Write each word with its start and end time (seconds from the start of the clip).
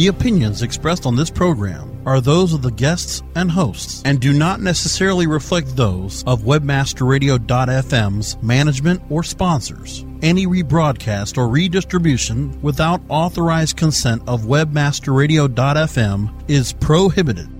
The 0.00 0.06
opinions 0.06 0.62
expressed 0.62 1.04
on 1.04 1.14
this 1.14 1.28
program 1.28 2.00
are 2.06 2.22
those 2.22 2.54
of 2.54 2.62
the 2.62 2.70
guests 2.70 3.22
and 3.34 3.50
hosts 3.50 4.00
and 4.06 4.18
do 4.18 4.32
not 4.32 4.62
necessarily 4.62 5.26
reflect 5.26 5.76
those 5.76 6.24
of 6.26 6.40
webmasterradio.fm's 6.40 8.42
management 8.42 9.02
or 9.10 9.22
sponsors. 9.22 10.06
Any 10.22 10.46
rebroadcast 10.46 11.36
or 11.36 11.48
redistribution 11.48 12.58
without 12.62 13.02
authorized 13.10 13.76
consent 13.76 14.22
of 14.26 14.44
webmasterradio.fm 14.44 16.44
is 16.48 16.72
prohibited. 16.72 17.50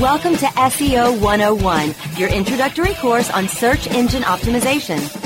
Welcome 0.00 0.38
to 0.38 0.46
SEO 0.46 1.20
101, 1.20 1.94
your 2.16 2.30
introductory 2.30 2.94
course 2.94 3.30
on 3.30 3.46
search 3.46 3.86
engine 3.88 4.22
optimization. 4.22 5.23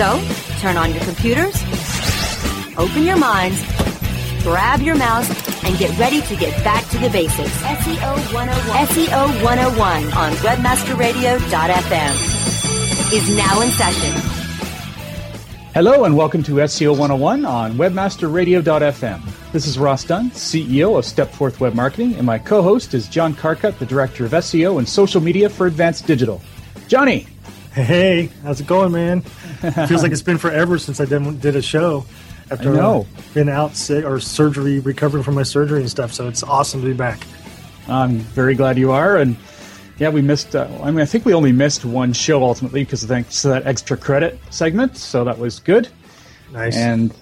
So, 0.00 0.16
turn 0.60 0.78
on 0.78 0.94
your 0.94 1.04
computers, 1.04 1.62
open 2.78 3.02
your 3.02 3.18
minds, 3.18 3.62
grab 4.42 4.80
your 4.80 4.96
mouse, 4.96 5.28
and 5.62 5.76
get 5.76 5.98
ready 5.98 6.22
to 6.22 6.36
get 6.36 6.64
back 6.64 6.88
to 6.88 6.98
the 6.98 7.10
basics. 7.10 7.54
SEO 7.60 8.32
101. 8.32 8.86
SEO 8.86 9.44
101 9.44 10.04
on 10.14 10.32
webmasterradio.fm 10.32 13.12
is 13.12 13.36
now 13.36 13.60
in 13.60 13.70
session. 13.72 14.18
Hello 15.74 16.04
and 16.04 16.16
welcome 16.16 16.42
to 16.44 16.52
SEO 16.52 16.92
101 16.92 17.44
on 17.44 17.74
webmasterradio.fm. 17.74 19.52
This 19.52 19.66
is 19.66 19.78
Ross 19.78 20.04
Dunn, 20.04 20.30
CEO 20.30 20.96
of 20.96 21.04
Stepforth 21.04 21.60
Web 21.60 21.74
Marketing, 21.74 22.14
and 22.14 22.24
my 22.24 22.38
co-host 22.38 22.94
is 22.94 23.06
John 23.06 23.34
Carcutt, 23.34 23.78
the 23.78 23.84
Director 23.84 24.24
of 24.24 24.30
SEO 24.30 24.78
and 24.78 24.88
Social 24.88 25.20
Media 25.20 25.50
for 25.50 25.66
Advanced 25.66 26.06
Digital. 26.06 26.40
Johnny! 26.88 27.26
Hey, 27.72 28.30
how's 28.42 28.60
it 28.60 28.66
going, 28.66 28.90
man? 28.92 29.20
Feels 29.20 30.02
like 30.02 30.10
it's 30.10 30.22
been 30.22 30.38
forever 30.38 30.76
since 30.76 31.00
I 31.00 31.04
did, 31.04 31.40
did 31.40 31.54
a 31.54 31.62
show 31.62 32.04
after 32.50 32.72
I 32.72 32.76
know. 32.76 33.06
I've 33.16 33.34
been 33.34 33.48
out 33.48 33.76
sick 33.76 34.04
or 34.04 34.18
surgery, 34.18 34.80
recovering 34.80 35.22
from 35.22 35.36
my 35.36 35.44
surgery 35.44 35.80
and 35.80 35.88
stuff. 35.88 36.12
So 36.12 36.26
it's 36.26 36.42
awesome 36.42 36.80
to 36.80 36.86
be 36.88 36.94
back. 36.94 37.24
I'm 37.86 38.18
very 38.18 38.56
glad 38.56 38.76
you 38.76 38.90
are, 38.90 39.18
and 39.18 39.36
yeah, 39.98 40.08
we 40.08 40.20
missed. 40.20 40.56
Uh, 40.56 40.68
I 40.82 40.90
mean, 40.90 41.00
I 41.00 41.04
think 41.04 41.24
we 41.24 41.32
only 41.32 41.52
missed 41.52 41.84
one 41.84 42.12
show 42.12 42.42
ultimately 42.42 42.82
because 42.82 43.04
thanks 43.04 43.42
to 43.42 43.48
that 43.48 43.66
extra 43.66 43.96
credit 43.96 44.38
segment, 44.50 44.96
so 44.96 45.22
that 45.24 45.38
was 45.38 45.60
good. 45.60 45.88
Nice. 46.52 46.76
And 46.76 47.14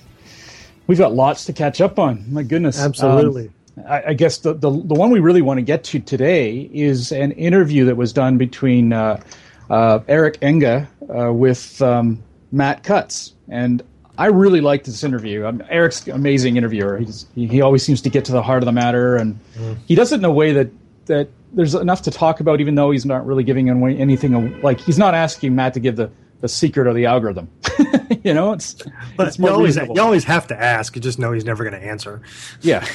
we've 0.87 0.99
got 0.99 1.15
lots 1.15 1.45
to 1.47 1.53
catch 1.53 1.83
up 1.83 1.99
on. 1.99 2.25
My 2.33 2.43
goodness, 2.43 2.81
Absolutely. 2.81 3.51
Um, 3.77 3.85
I, 3.87 4.03
I, 4.09 4.15
guess 4.15 4.39
the, 4.39 4.55
the 4.55 4.71
the 4.71 4.95
one 4.95 5.11
we 5.11 5.21
really 5.21 5.43
want 5.43 5.59
to 5.59 5.63
get 5.63 5.85
to 5.85 6.01
today 6.01 6.69
is 6.73 7.13
an 7.13 7.33
interview 7.33 7.85
that 7.85 7.97
was 7.97 8.13
done 8.13 8.39
between 8.39 8.93
uh, 8.93 9.23
uh, 9.71 10.01
Eric 10.09 10.41
Enge 10.41 10.87
uh, 11.15 11.33
with 11.33 11.81
um, 11.83 12.23
Matt 12.53 12.83
Cutts, 12.83 13.35
and 13.49 13.83
I 14.17 14.27
really 14.27 14.61
liked 14.61 14.87
this 14.87 15.05
interview. 15.05 15.47
Um, 15.47 15.63
Eric's 15.69 16.07
an 16.07 16.13
amazing 16.15 16.57
interviewer. 16.57 16.99
He's, 16.99 17.27
he 17.35 17.47
he 17.47 17.61
always 17.61 17.83
seems 17.83 18.01
to 18.03 18.11
get 18.11 18.25
to 18.27 18.33
the 18.33 18.43
heart 18.43 18.63
of 18.63 18.67
the 18.67 18.73
matter, 18.73 19.17
and 19.17 19.39
Mm. 19.59 19.77
he 19.87 19.95
does 19.95 20.13
it 20.13 20.17
in 20.17 20.25
a 20.25 20.33
way 20.33 20.53
that 20.53 20.71
that 21.07 21.29
there's 21.53 21.75
enough 21.75 22.03
to 22.03 22.11
talk 22.11 22.41
about, 22.41 22.61
even 22.61 22.75
though 22.75 22.91
he's 22.91 23.07
not 23.07 23.25
really 23.27 23.43
giving 23.45 23.69
away 23.71 23.97
anything. 23.97 24.61
Like 24.61 24.81
he's 24.81 24.99
not 24.99 25.15
asking 25.15 25.55
Matt 25.55 25.75
to 25.75 25.81
give 25.81 25.97
the 25.97 26.11
the 26.41 26.49
secret 26.49 26.87
or 26.87 26.95
the 26.95 27.07
algorithm. 27.07 27.49
you 28.25 28.35
know, 28.35 28.53
it's 28.53 28.75
But 29.17 29.29
it's 29.29 29.39
you 29.39 29.49
always, 29.49 29.77
reasonable. 29.77 29.95
you 29.97 30.03
always 30.03 30.25
have 30.25 30.47
to 30.49 30.61
ask. 30.61 30.95
You 30.97 31.03
just 31.03 31.19
know 31.19 31.33
he's 31.33 31.45
never 31.45 31.65
going 31.65 31.81
to 31.81 31.87
answer. 31.87 32.21
yeah, 32.61 32.87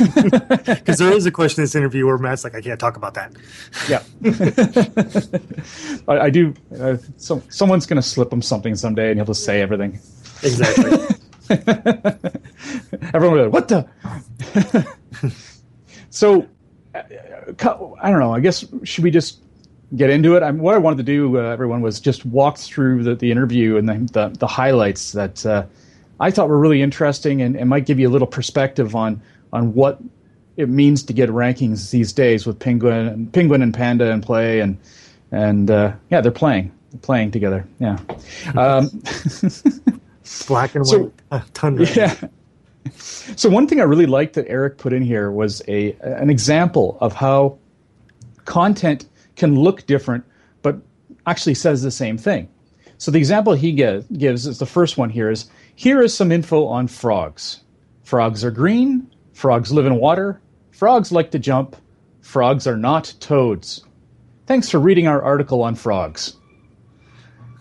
Because 0.66 0.98
there 0.98 1.12
is 1.14 1.26
a 1.26 1.32
question 1.32 1.62
in 1.62 1.64
this 1.66 1.76
interview 1.76 2.06
where 2.06 2.18
Matt's 2.18 2.44
like, 2.44 2.56
I 2.56 2.62
can't 2.62 2.80
talk 2.80 2.98
about 2.98 3.14
that. 3.16 3.34
yeah. 3.90 4.04
I, 6.14 6.20
I 6.26 6.30
do. 6.30 6.54
Uh, 6.80 6.98
so, 7.18 7.42
someone's 7.50 7.86
going 7.86 8.02
to 8.02 8.08
slip 8.08 8.32
him 8.32 8.42
something 8.42 8.76
someday, 8.76 9.10
and 9.12 9.18
he'll 9.20 9.26
just 9.26 9.44
say 9.46 9.62
everything. 9.62 10.00
Exactly. 10.44 10.92
Everyone 13.14 13.38
will 13.38 13.50
be 13.50 13.50
like, 13.50 13.54
what 13.54 13.68
the? 13.68 13.88
so, 16.10 16.48
uh, 16.96 17.02
I 18.02 18.10
don't 18.10 18.20
know. 18.20 18.34
I 18.34 18.40
guess 18.40 18.66
should 18.84 19.04
we 19.04 19.12
just 19.12 19.43
get 19.96 20.10
into 20.10 20.36
it? 20.36 20.44
I 20.44 20.52
what 20.52 20.76
I 20.76 20.78
wanted 20.78 20.98
to 20.98 21.04
do, 21.04 21.38
uh, 21.40 21.42
everyone, 21.50 21.82
was 21.82 22.00
just 22.00 22.26
walk 22.26 22.58
through 22.58 23.04
the, 23.04 23.16
the 23.16 23.32
interview 23.32 23.78
and 23.78 23.88
the, 23.88 24.12
the, 24.14 24.38
the 24.38 24.48
highlights 24.48 25.12
that 25.14 25.46
uh, 25.46 25.66
I 26.20 26.32
thought 26.32 26.50
were 26.50 26.60
really 26.60 26.82
interesting 26.82 27.42
and, 27.42 27.56
and 27.56 27.70
might 27.70 27.86
give 27.86 28.00
you 28.00 28.08
a 28.08 28.12
little 28.12 28.28
perspective 28.28 28.96
on 28.96 29.22
on 29.52 29.74
what 29.74 30.00
it 30.58 30.70
means 30.70 31.04
to 31.04 31.14
get 31.14 31.30
rankings 31.30 31.92
these 31.92 32.14
days 32.14 32.46
with 32.46 32.60
Penguin, 32.60 33.28
Penguin 33.28 33.62
and 33.62 33.74
Panda 33.74 34.10
in 34.12 34.22
play, 34.22 34.60
and 34.60 34.78
and 35.32 35.70
uh, 35.72 35.94
yeah, 36.10 36.22
they're 36.22 36.32
playing, 36.32 36.72
they're 36.92 37.00
playing 37.02 37.32
together. 37.32 37.66
Yeah. 37.80 37.98
Um, 38.56 38.90
Black 40.48 40.76
and 40.76 40.88
So- 40.88 41.04
white 41.04 41.14
uh, 41.32 41.42
tundra. 41.54 41.88
yeah. 41.96 42.16
So 42.92 43.50
one 43.50 43.68
thing 43.68 43.80
I 43.80 43.84
really 43.84 44.06
liked 44.06 44.34
that 44.36 44.46
Eric 44.48 44.78
put 44.78 44.92
in 44.94 45.02
here 45.04 45.32
was 45.32 45.62
a 45.68 45.94
an 46.02 46.30
example 46.30 46.98
of 47.00 47.14
how 47.14 47.58
content 48.46 49.06
can 49.36 49.56
look 49.56 49.86
different, 49.86 50.24
but 50.62 50.78
actually 51.26 51.56
says 51.56 51.82
the 51.82 51.92
same 51.92 52.18
thing. 52.18 52.50
So 52.98 53.12
the 53.12 53.18
example 53.18 53.54
he 53.54 53.74
gi- 53.74 54.06
gives 54.18 54.48
is 54.48 54.60
the 54.60 54.66
first 54.66 54.98
one 54.98 55.10
here 55.10 55.30
is 55.30 55.50
here 55.76 56.02
is 56.02 56.14
some 56.14 56.32
info 56.32 56.66
on 56.66 56.88
frogs. 56.88 57.62
Frogs 58.04 58.44
are 58.44 58.52
green. 58.52 59.10
Frogs 59.34 59.72
live 59.72 59.86
in 59.86 59.98
water. 59.98 60.40
Frogs 60.72 61.12
like 61.12 61.32
to 61.32 61.40
jump. 61.40 61.76
Frogs 62.22 62.68
are 62.68 62.78
not 62.78 63.14
toads. 63.20 63.84
Thanks 64.46 64.70
for 64.70 64.80
reading 64.80 65.08
our 65.08 65.22
article 65.22 65.64
on 65.64 65.76
frogs. 65.76 66.36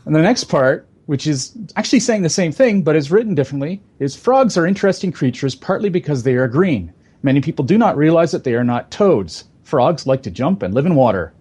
And 0.05 0.15
the 0.15 0.23
next 0.23 0.45
part, 0.45 0.87
which 1.07 1.27
is 1.27 1.57
actually 1.77 2.01
saying 2.01 2.23
the 2.23 2.29
same 2.29 2.53
thing 2.53 2.83
but 2.83 2.97
is 2.97 3.11
written 3.11 3.35
differently, 3.35 3.81
is 3.99 4.15
frogs 4.15 4.57
are 4.57 4.67
interesting 4.67 5.13
creatures 5.13 5.55
partly 5.55 5.89
because 5.89 6.23
they 6.23 6.35
are 6.35 6.49
green. 6.49 6.93
Many 7.23 7.41
people 7.41 7.65
do 7.65 7.79
not 7.79 7.97
realize 7.97 8.33
that 8.33 8.45
they 8.45 8.55
are 8.55 8.65
not 8.65 8.91
toads. 8.91 9.45
Frogs 9.63 10.07
like 10.07 10.23
to 10.25 10.31
jump 10.31 10.63
and 10.63 10.75
live 10.75 10.87
in 10.87 10.95
water. 10.95 11.33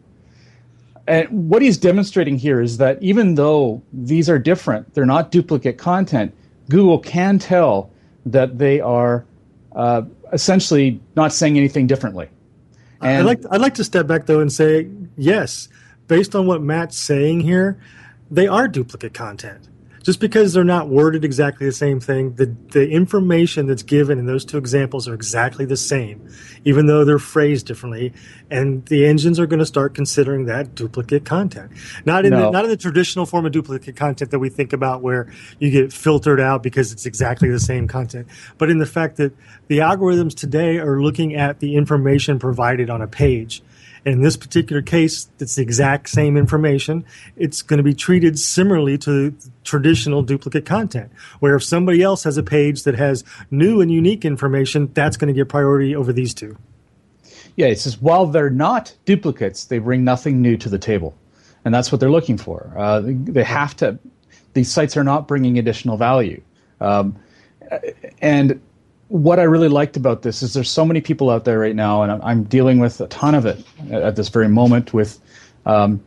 And 1.08 1.50
what 1.50 1.62
he's 1.62 1.78
demonstrating 1.78 2.38
here 2.38 2.62
is 2.62 2.78
that 2.78 3.02
even 3.02 3.36
though 3.36 3.82
these 3.92 4.30
are 4.30 4.40
different, 4.40 4.94
they're 4.94 5.06
not 5.06 5.32
duplicate 5.32 5.78
content, 5.78 6.34
Google 6.70 7.00
can 7.00 7.40
tell 7.40 7.92
that 8.26 8.58
they 8.58 8.80
are 8.80 9.26
uh, 9.76 10.04
essentially 10.32 11.00
not 11.16 11.34
saying 11.34 11.58
anything 11.58 11.88
differently. 11.88 12.30
I'd 13.02 13.22
like 13.22 13.42
I'd 13.50 13.62
like 13.62 13.74
to 13.76 13.84
step 13.84 14.06
back 14.06 14.28
though 14.28 14.42
and 14.42 14.52
say 14.52 14.88
yes, 15.18 15.70
based 16.08 16.36
on 16.36 16.46
what 16.46 16.62
Matt's 16.62 16.98
saying 16.98 17.40
here, 17.40 17.80
they 18.30 18.48
are 18.48 18.68
duplicate 18.68 19.14
content. 19.14 19.68
Just 20.04 20.20
because 20.20 20.54
they're 20.54 20.64
not 20.64 20.90
worded 20.90 21.24
exactly 21.24 21.68
the 21.68 21.72
same 21.72 22.00
thing, 22.00 22.34
the 22.34 22.56
the 22.72 22.90
information 22.90 23.68
that's 23.68 23.84
given 23.84 24.18
in 24.18 24.26
those 24.26 24.44
two 24.44 24.58
examples 24.58 25.08
are 25.08 25.14
exactly 25.14 25.64
the 25.64 25.78
same, 25.78 26.28
even 26.66 26.88
though 26.88 27.06
they're 27.06 27.20
phrased 27.20 27.68
differently, 27.68 28.12
and 28.50 28.84
the 28.88 29.06
engines 29.06 29.40
are 29.40 29.46
going 29.46 29.60
to 29.60 29.66
start 29.66 29.94
considering 29.94 30.46
that 30.46 30.74
duplicate 30.74 31.24
content. 31.24 31.72
Not 32.04 32.26
in 32.26 32.32
No. 32.32 32.46
the, 32.46 32.52
not 32.52 32.64
in 32.64 32.72
the 32.72 32.78
traditional 32.78 33.28
form 33.28 33.46
of 33.46 33.52
duplicate 33.52 33.96
content 33.96 34.32
that 34.32 34.40
we 34.40 34.50
think 34.50 34.74
about, 34.74 35.04
where 35.04 35.32
you 35.60 35.70
get 35.70 35.94
filtered 35.94 36.40
out 36.40 36.64
because 36.64 36.92
it's 36.92 37.06
exactly 37.06 37.52
the 37.52 37.60
same 37.60 37.88
content, 37.88 38.28
but 38.58 38.72
in 38.72 38.80
the 38.80 38.88
fact 38.88 39.18
that 39.18 39.34
the 39.68 39.80
algorithms 39.80 40.36
today 40.36 40.80
are 40.80 41.00
looking 41.00 41.36
at 41.36 41.60
the 41.60 41.76
information 41.76 42.40
provided 42.40 42.90
on 42.90 43.02
a 43.02 43.08
page 43.08 43.62
in 44.06 44.22
this 44.22 44.36
particular 44.36 44.82
case, 44.82 45.30
it's 45.40 45.56
the 45.56 45.62
exact 45.62 46.10
same 46.10 46.36
information. 46.36 47.06
It's 47.36 47.62
going 47.62 47.78
to 47.78 47.84
be 47.84 47.94
treated 47.94 48.40
similarly 48.40 48.98
to 49.00 49.36
traditional 49.64 50.24
duplicate 50.24 50.66
content, 50.66 51.12
where 51.40 51.56
if 51.56 51.64
somebody 51.64 52.02
else 52.02 52.24
has 52.24 52.38
a 52.38 52.44
page 52.44 52.84
that 52.84 52.96
has 52.96 53.24
new 53.52 53.80
and 53.80 53.92
unique 53.92 54.26
information, 54.26 54.92
that's 54.94 55.18
going 55.18 55.28
to 55.28 55.38
get 55.38 55.50
priority 55.50 55.96
over 55.96 56.12
these 56.12 56.34
two. 56.34 56.58
Yeah, 57.56 57.68
it 57.68 57.80
says 57.80 58.02
while 58.02 58.26
they're 58.26 58.50
not 58.50 58.96
duplicates, 59.06 59.66
they 59.66 59.78
bring 59.78 60.04
nothing 60.04 60.42
new 60.42 60.58
to 60.58 60.70
the 60.70 60.80
table, 60.80 61.16
and 61.64 61.74
that's 61.74 61.92
what 61.92 62.00
they're 62.00 62.10
looking 62.12 62.38
for. 62.38 62.74
Uh, 62.76 63.02
they 63.06 63.44
have 63.44 63.76
to. 63.78 64.00
These 64.54 64.72
sites 64.72 64.98
are 64.98 65.04
not 65.04 65.28
bringing 65.28 65.60
additional 65.60 65.98
value, 65.98 66.42
um, 66.80 67.18
and 68.22 68.62
what 69.12 69.40
I 69.40 69.44
really 69.44 69.68
liked 69.68 69.98
about 69.98 70.22
this 70.22 70.42
is 70.42 70.54
there's 70.54 70.70
so 70.70 70.86
many 70.86 71.02
people 71.02 71.30
out 71.30 71.44
there 71.44 71.60
right 71.60 71.76
now, 71.76 72.02
and 72.02 72.24
I'm, 72.24 72.44
dealing 72.44 72.80
with 72.80 73.02
a 73.02 73.08
ton 73.08 73.36
of 73.36 73.46
it 73.46 73.62
at 73.92 74.16
this 74.16 74.30
very 74.30 74.48
moment. 74.48 74.94
With 74.94 75.20
um, 75.66 76.02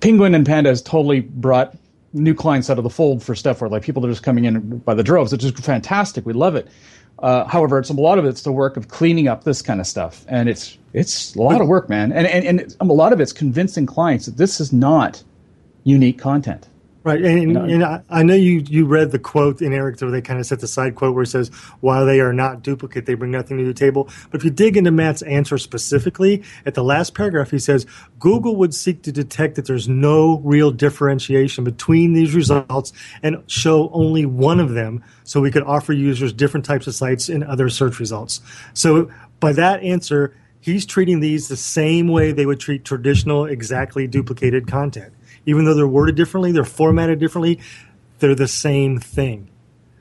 Penguin 0.00 0.34
and 0.34 0.46
Panda 0.46 0.70
has 0.70 0.80
totally 0.80 1.20
brought 1.20 1.76
new 2.14 2.32
clients 2.32 2.70
out 2.70 2.78
of 2.78 2.84
the 2.84 2.90
fold 2.90 3.22
for 3.22 3.34
stuff 3.34 3.60
where 3.60 3.68
like 3.68 3.82
people 3.82 4.04
are 4.06 4.08
just 4.08 4.22
coming 4.22 4.46
in 4.46 4.78
by 4.78 4.94
the 4.94 5.04
droves, 5.04 5.30
which 5.30 5.44
is 5.44 5.50
fantastic. 5.52 6.24
We 6.24 6.32
love 6.32 6.54
it. 6.56 6.68
Uh, 7.18 7.44
however, 7.44 7.78
it's 7.78 7.90
a 7.90 7.92
lot 7.92 8.18
of 8.18 8.24
it's 8.24 8.42
the 8.42 8.52
work 8.52 8.78
of 8.78 8.88
cleaning 8.88 9.28
up 9.28 9.44
this 9.44 9.60
kind 9.60 9.78
of 9.78 9.86
stuff, 9.86 10.24
and 10.26 10.48
it's 10.48 10.78
it's 10.94 11.34
a 11.34 11.42
lot 11.42 11.60
of 11.60 11.68
work, 11.68 11.90
man. 11.90 12.12
And 12.12 12.26
and, 12.26 12.60
and 12.60 12.76
a 12.80 12.84
lot 12.84 13.12
of 13.12 13.20
it's 13.20 13.34
convincing 13.34 13.84
clients 13.84 14.24
that 14.24 14.38
this 14.38 14.58
is 14.58 14.72
not 14.72 15.22
unique 15.84 16.18
content. 16.18 16.66
Right, 17.02 17.22
and, 17.22 17.56
and 17.56 17.82
I, 17.82 18.02
I, 18.10 18.22
know 18.22 18.34
you 18.34 18.62
you 18.68 18.84
read 18.84 19.10
the 19.10 19.18
quote 19.18 19.62
in 19.62 19.72
Eric's 19.72 20.02
where 20.02 20.10
they 20.10 20.20
kind 20.20 20.38
of 20.38 20.44
set 20.44 20.60
the 20.60 20.68
side 20.68 20.96
quote 20.96 21.14
where 21.14 21.22
it 21.22 21.28
says, 21.28 21.48
"While 21.80 22.04
they 22.04 22.20
are 22.20 22.34
not 22.34 22.60
duplicate, 22.60 23.06
they 23.06 23.14
bring 23.14 23.30
nothing 23.30 23.56
to 23.56 23.64
the 23.64 23.72
table." 23.72 24.10
But 24.30 24.40
if 24.40 24.44
you 24.44 24.50
dig 24.50 24.76
into 24.76 24.90
Matt's 24.90 25.22
answer 25.22 25.56
specifically, 25.56 26.42
at 26.66 26.74
the 26.74 26.84
last 26.84 27.14
paragraph, 27.14 27.52
he 27.52 27.58
says 27.58 27.86
Google 28.18 28.54
would 28.56 28.74
seek 28.74 29.00
to 29.04 29.12
detect 29.12 29.54
that 29.54 29.64
there's 29.64 29.88
no 29.88 30.40
real 30.44 30.70
differentiation 30.70 31.64
between 31.64 32.12
these 32.12 32.34
results 32.34 32.92
and 33.22 33.42
show 33.46 33.88
only 33.94 34.26
one 34.26 34.60
of 34.60 34.74
them, 34.74 35.02
so 35.24 35.40
we 35.40 35.50
could 35.50 35.62
offer 35.62 35.94
users 35.94 36.34
different 36.34 36.66
types 36.66 36.86
of 36.86 36.94
sites 36.94 37.30
in 37.30 37.42
other 37.42 37.70
search 37.70 37.98
results. 37.98 38.42
So 38.74 39.10
by 39.40 39.54
that 39.54 39.82
answer, 39.82 40.36
he's 40.60 40.84
treating 40.84 41.20
these 41.20 41.48
the 41.48 41.56
same 41.56 42.08
way 42.08 42.32
they 42.32 42.44
would 42.44 42.60
treat 42.60 42.84
traditional 42.84 43.46
exactly 43.46 44.06
duplicated 44.06 44.66
content 44.66 45.14
even 45.46 45.64
though 45.64 45.74
they're 45.74 45.86
worded 45.86 46.16
differently, 46.16 46.52
they're 46.52 46.64
formatted 46.64 47.18
differently, 47.18 47.60
they're 48.18 48.34
the 48.34 48.48
same 48.48 48.98
thing. 48.98 49.48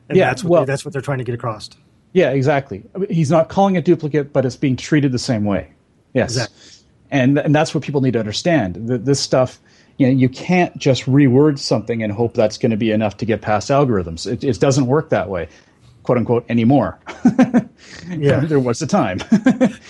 And 0.09 0.18
yeah, 0.18 0.27
that's 0.27 0.44
what 0.44 0.50
well, 0.50 0.62
they, 0.62 0.65
that's 0.65 0.86
what 0.86 0.94
they're 0.94 1.01
trying 1.01 1.19
to 1.19 1.24
get 1.24 1.36
across. 1.36 1.69
Yeah, 2.13 2.31
exactly. 2.31 2.83
He's 3.09 3.30
not 3.30 3.50
calling 3.50 3.75
it 3.75 3.86
duplicate, 3.86 4.33
but 4.33 4.45
it's 4.45 4.56
being 4.56 4.75
treated 4.75 5.12
the 5.12 5.19
same 5.19 5.45
way. 5.45 5.71
Yes, 6.13 6.31
exactly. 6.31 6.86
and 7.12 7.38
and 7.38 7.53
that's 7.53 7.74
what 7.75 7.83
people 7.83 8.01
need 8.01 8.13
to 8.13 8.19
understand. 8.19 8.75
That 8.88 9.06
This 9.06 9.19
stuff, 9.19 9.59
you 9.97 10.07
know, 10.07 10.13
you 10.13 10.27
can't 10.27 10.75
just 10.77 11.03
reword 11.06 11.59
something 11.59 12.01
and 12.01 12.12
hope 12.12 12.33
that's 12.33 12.57
going 12.57 12.71
to 12.71 12.77
be 12.77 12.91
enough 12.91 13.18
to 13.18 13.25
get 13.25 13.41
past 13.41 13.69
algorithms. 13.69 14.31
It, 14.31 14.44
it 14.44 14.59
doesn't 14.59 14.88
work 14.88 15.09
that 15.09 15.30
way, 15.30 15.50
quote 16.10 16.18
unquote, 16.18 16.46
anymore. 16.50 16.98
yeah, 18.10 18.40
there 18.40 18.60
was 18.60 18.82
a 18.82 18.88
time. 18.88 19.20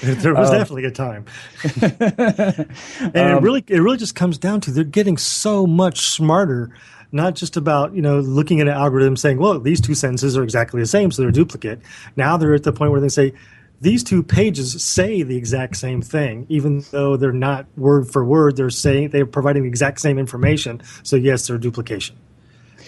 there 0.02 0.34
was 0.34 0.50
um, 0.50 0.58
definitely 0.58 0.84
a 0.84 0.92
time, 0.92 1.24
and 1.82 3.16
um, 3.16 3.38
it 3.38 3.42
really 3.42 3.64
it 3.70 3.80
really 3.80 3.96
just 3.96 4.16
comes 4.16 4.38
down 4.38 4.60
to 4.60 4.72
they're 4.72 4.84
getting 4.84 5.18
so 5.18 5.66
much 5.66 6.02
smarter. 6.02 6.72
Not 7.14 7.36
just 7.36 7.56
about 7.56 7.96
you 7.96 8.02
know 8.02 8.20
looking 8.20 8.60
at 8.60 8.68
an 8.68 8.74
algorithm 8.74 9.16
saying, 9.16 9.38
well, 9.38 9.62
these 9.62 9.80
two 9.80 9.96
sentences 9.96 10.36
are 10.36 10.44
exactly 10.44 10.82
the 10.82 10.88
same, 10.88 11.10
so 11.10 11.22
they're 11.22 11.32
duplicate. 11.32 11.80
Now 12.18 12.36
they're 12.36 12.54
at 12.54 12.64
the 12.64 12.74
point 12.74 12.92
where 12.92 13.00
they 13.00 13.08
say 13.08 13.32
these 13.80 14.04
two 14.04 14.22
pages 14.22 14.84
say 14.84 15.24
the 15.24 15.38
exact 15.38 15.78
same 15.78 16.02
thing, 16.02 16.48
even 16.50 16.84
though 16.92 17.16
they're 17.16 17.32
not 17.32 17.66
word 17.78 18.12
for 18.12 18.26
word. 18.26 18.58
They're 18.58 18.70
saying 18.70 19.12
they're 19.12 19.26
providing 19.26 19.64
the 19.64 19.70
exact 19.70 20.02
same 20.02 20.20
information. 20.20 20.82
So 21.04 21.16
yes, 21.16 21.48
they're 21.48 21.58
duplication. 21.58 22.18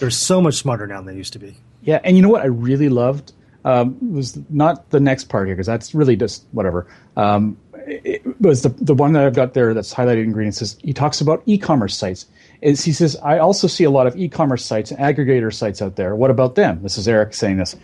They're 0.01 0.09
so 0.09 0.41
much 0.41 0.55
smarter 0.55 0.85
now 0.85 0.97
than 0.97 1.05
they 1.05 1.15
used 1.15 1.31
to 1.31 1.39
be. 1.39 1.55
Yeah, 1.81 1.99
and 2.03 2.15
you 2.15 2.23
know 2.23 2.29
what 2.29 2.41
I 2.41 2.47
really 2.47 2.89
loved 2.89 3.33
um, 3.65 4.13
was 4.13 4.37
not 4.49 4.89
the 4.89 4.99
next 4.99 5.25
part 5.25 5.47
here 5.47 5.55
because 5.55 5.67
that's 5.67 5.93
really 5.93 6.15
just 6.15 6.45
whatever. 6.51 6.87
Um, 7.15 7.57
it 7.87 8.21
was 8.39 8.61
the 8.61 8.69
the 8.69 8.93
one 8.93 9.13
that 9.13 9.25
I've 9.25 9.35
got 9.35 9.53
there 9.53 9.73
that's 9.73 9.93
highlighted 9.93 10.23
in 10.23 10.31
green. 10.31 10.49
It 10.49 10.55
says 10.55 10.77
he 10.81 10.93
talks 10.93 11.21
about 11.21 11.43
e-commerce 11.45 11.97
sites. 11.97 12.25
It's, 12.61 12.83
he 12.83 12.91
says 12.91 13.15
I 13.23 13.39
also 13.39 13.67
see 13.67 13.83
a 13.83 13.89
lot 13.89 14.07
of 14.07 14.15
e-commerce 14.15 14.63
sites 14.63 14.91
and 14.91 14.99
aggregator 14.99 15.53
sites 15.53 15.81
out 15.81 15.95
there. 15.95 16.15
What 16.15 16.31
about 16.31 16.55
them? 16.55 16.81
This 16.83 16.97
is 16.97 17.07
Eric 17.07 17.33
saying 17.33 17.57
this. 17.57 17.75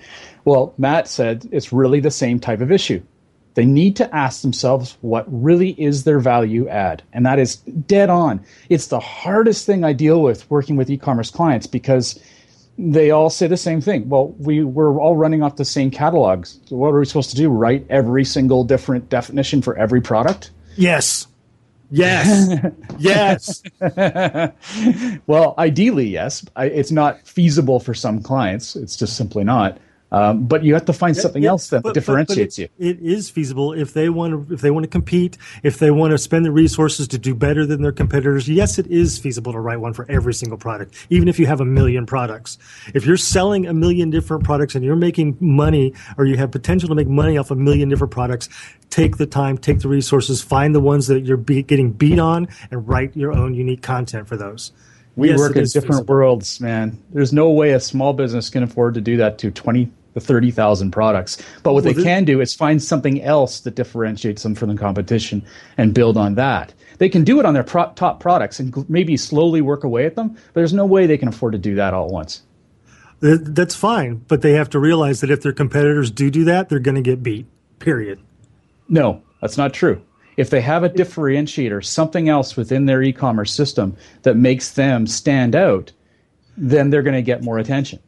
Well, 0.46 0.74
Matt 0.78 1.08
said 1.08 1.48
it's 1.52 1.74
really 1.74 2.00
the 2.00 2.12
same 2.12 2.40
type 2.40 2.62
of 2.62 2.72
issue. 2.72 3.02
They 3.56 3.66
need 3.66 3.96
to 3.96 4.16
ask 4.16 4.44
themselves 4.44 4.98
what 5.02 5.26
really 5.28 5.72
is 5.82 6.04
their 6.04 6.20
value 6.20 6.68
add, 6.68 7.02
and 7.12 7.26
that 7.26 7.40
is 7.40 7.56
dead 7.56 8.10
on. 8.10 8.46
It's 8.70 8.88
the 8.88 9.00
hardest 9.00 9.66
thing 9.66 9.84
I 9.84 9.94
deal 9.94 10.22
with 10.22 10.50
working 10.52 10.76
with 10.76 10.92
e-commerce 10.92 11.32
clients 11.32 11.66
because 11.66 12.20
they 12.78 13.12
all 13.12 13.30
say 13.30 13.48
the 13.48 13.58
same 13.58 13.82
thing. 13.82 14.08
Well, 14.08 14.30
we 14.38 14.64
we're 14.64 15.00
all 15.00 15.16
running 15.16 15.42
off 15.42 15.56
the 15.56 15.66
same 15.66 15.90
catalogs. 15.90 16.60
So 16.66 16.76
what 16.76 16.90
are 16.90 17.00
we 17.00 17.06
supposed 17.06 17.32
to 17.32 17.36
do? 17.36 17.50
Write 17.50 17.86
every 17.90 18.24
single 18.24 18.64
different 18.64 19.10
definition 19.10 19.62
for 19.62 19.76
every 19.78 20.02
product? 20.02 20.52
Yes. 20.76 21.28
Yes. 21.90 22.66
yes. 23.00 23.64
well, 25.28 25.56
ideally, 25.58 26.08
yes. 26.08 26.46
I, 26.56 26.66
it's 26.66 26.92
not 26.92 27.26
feasible 27.28 27.80
for 27.80 27.94
some 27.94 28.22
clients. 28.22 28.76
It's 28.76 28.96
just 28.96 29.16
simply 29.16 29.44
not. 29.44 29.78
Um, 30.12 30.46
but 30.46 30.64
you 30.64 30.74
have 30.74 30.86
to 30.86 30.94
find 30.94 31.18
something 31.18 31.44
yeah, 31.44 31.50
else 31.50 31.68
that 31.70 31.84
but, 31.84 31.94
differentiates 31.94 32.58
but, 32.58 32.70
but 32.78 32.86
it, 32.86 33.00
you. 33.02 33.08
It 33.08 33.14
is 33.14 33.30
feasible 33.30 33.74
if 33.74 33.94
they 33.94 34.08
want 34.10 34.48
to 34.48 34.54
if 34.54 34.62
they 34.62 34.72
want 34.72 34.86
to 34.86 34.90
compete, 34.90 35.38
if 35.64 35.80
they 35.80 35.92
want 35.92 36.12
to 36.12 36.18
spend 36.18 36.46
the 36.46 36.52
resources 36.52 37.08
to 37.10 37.18
do 37.18 37.36
better 37.36 37.66
than 37.66 37.82
their 37.82 37.92
competitors. 37.92 38.48
Yes, 38.48 38.80
it 38.80 38.88
is 38.88 39.18
feasible 39.18 39.52
to 39.52 39.60
write 39.60 39.82
one 39.82 39.94
for 39.94 40.10
every 40.10 40.34
single 40.34 40.58
product, 40.58 40.96
even 41.10 41.28
if 41.28 41.40
you 41.40 41.46
have 41.46 41.60
a 41.60 41.66
million 41.66 42.06
products. 42.06 42.58
If 42.94 43.06
you're 43.06 43.18
selling 43.18 43.68
a 43.68 43.74
million 43.74 44.10
different 44.10 44.46
products 44.46 44.76
and 44.76 44.86
you're 44.86 44.96
making 44.96 45.38
money, 45.42 45.94
or 46.18 46.26
you 46.26 46.38
have 46.38 46.52
potential 46.52 46.88
to 46.88 46.96
make 46.96 47.10
money 47.10 47.38
off 47.38 47.52
a 47.52 47.56
million 47.56 47.90
different 47.90 48.12
products, 48.12 48.48
take 48.90 49.18
the 49.18 49.26
time, 49.26 49.58
take 49.58 49.80
the 49.80 49.90
resources, 49.90 50.42
find 50.42 50.74
the 50.74 50.80
ones 50.80 51.08
that 51.08 51.26
you're 51.26 51.38
be, 51.38 51.64
getting 51.64 51.92
beat 51.92 52.20
on, 52.20 52.48
and 52.72 52.88
write 52.88 53.16
your 53.18 53.34
own 53.34 53.54
unique 53.54 53.82
content 53.82 54.28
for 54.28 54.38
those. 54.38 54.72
We 55.18 55.30
yes, 55.30 55.40
work 55.40 55.56
in 55.56 55.64
different 55.64 55.88
feasible. 55.88 56.14
worlds, 56.14 56.62
man. 56.62 57.04
There's 57.10 57.34
no 57.34 57.50
way 57.50 57.72
a 57.72 57.80
small 57.80 58.14
business 58.14 58.52
can 58.52 58.62
afford 58.62 58.94
to 58.94 59.02
do 59.02 59.18
that 59.18 59.40
to 59.40 59.50
20 59.50 59.92
to 60.14 60.20
30,000 60.20 60.92
products. 60.92 61.38
But 61.64 61.74
what 61.74 61.84
well, 61.84 61.94
they 61.96 62.04
can 62.04 62.24
do 62.24 62.40
is 62.40 62.54
find 62.54 62.82
something 62.82 63.24
else 63.24 63.62
that 63.62 63.74
differentiates 63.74 64.44
them 64.44 64.54
from 64.54 64.70
the 64.70 64.76
competition 64.76 65.44
and 65.76 65.92
build 65.92 66.18
on 66.18 66.36
that. 66.36 66.72
They 67.00 67.10
can 67.10 67.24
do 67.24 67.40
it 67.40 67.48
on 67.48 67.56
their 67.56 67.64
pro- 67.64 67.92
top 67.94 68.20
products 68.20 68.60
and 68.60 68.88
maybe 68.88 69.18
slowly 69.18 69.60
work 69.60 69.84
away 69.84 70.06
at 70.06 70.16
them, 70.16 70.30
but 70.30 70.54
there's 70.54 70.74
no 70.74 70.86
way 70.86 71.08
they 71.08 71.18
can 71.18 71.30
afford 71.30 71.54
to 71.54 71.60
do 71.60 71.74
that 71.76 71.96
all 71.96 72.06
at 72.06 72.12
once. 72.12 72.44
That's 73.20 73.76
fine, 73.76 74.24
but 74.28 74.44
they 74.44 74.52
have 74.54 74.70
to 74.70 74.80
realize 74.80 75.22
that 75.22 75.32
if 75.32 75.42
their 75.42 75.52
competitors 75.52 76.12
do 76.12 76.30
do 76.30 76.44
that, 76.44 76.70
they're 76.70 76.78
going 76.78 76.96
to 76.96 77.02
get 77.02 77.24
beat. 77.24 77.48
Period. 77.80 78.20
No, 78.88 79.24
that's 79.42 79.58
not 79.58 79.74
true 79.74 80.04
if 80.38 80.52
they 80.52 80.62
have 80.62 80.84
a 80.84 80.90
differentiator, 80.90 81.84
something 81.84 82.30
else 82.30 82.56
within 82.56 82.86
their 82.86 83.02
e-commerce 83.02 83.52
system 83.52 83.98
that 84.22 84.38
makes 84.38 84.72
them 84.72 85.08
stand 85.08 85.56
out, 85.56 85.92
then 86.56 86.92
they're 86.92 87.02
going 87.02 87.16
to 87.16 87.24
get 87.24 87.44
more 87.44 87.58
attention. 87.58 88.00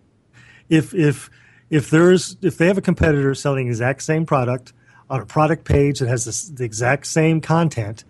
If 0.69 0.93
if 0.93 1.29
if 1.69 1.89
there's 1.89 2.37
if 2.41 2.57
they 2.57 2.67
have 2.67 2.77
a 2.77 2.81
competitor 2.81 3.33
selling 3.33 3.65
the 3.65 3.71
exact 3.71 4.03
same 4.03 4.25
product 4.25 4.73
on 5.09 5.19
a 5.19 5.25
product 5.25 5.65
page 5.65 5.99
that 5.99 6.07
has 6.07 6.51
the 6.51 6.63
exact 6.63 7.07
same 7.07 7.41
content, 7.41 8.03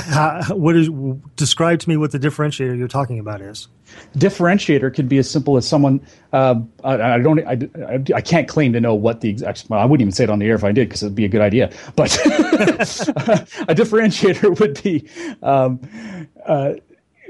how, 0.00 0.42
what 0.50 0.76
is 0.76 0.88
describe 1.36 1.80
to 1.80 1.88
me 1.88 1.96
what 1.96 2.12
the 2.12 2.18
differentiator 2.18 2.78
you're 2.78 2.88
talking 2.88 3.18
about 3.18 3.40
is? 3.40 3.68
Differentiator 4.16 4.94
could 4.94 5.08
be 5.08 5.18
as 5.18 5.28
simple 5.28 5.56
as 5.56 5.66
someone. 5.66 6.00
Uh, 6.32 6.60
I, 6.84 7.14
I, 7.14 7.18
don't. 7.18 7.40
I, 7.40 8.02
I 8.14 8.20
can't 8.20 8.46
claim 8.46 8.72
to 8.74 8.80
know 8.80 8.94
what 8.94 9.20
the 9.20 9.30
exact. 9.30 9.64
Well, 9.68 9.80
I 9.80 9.84
wouldn't 9.84 10.02
even 10.02 10.12
say 10.12 10.24
it 10.24 10.30
on 10.30 10.38
the 10.38 10.46
air 10.46 10.54
if 10.54 10.64
I 10.64 10.72
did 10.72 10.88
because 10.88 11.02
it'd 11.02 11.14
be 11.14 11.24
a 11.24 11.28
good 11.28 11.40
idea. 11.40 11.72
But 11.96 12.14
a 12.26 13.74
differentiator 13.74 14.60
would 14.60 14.82
be. 14.82 15.08
Um, 15.42 15.80
uh, 16.46 16.74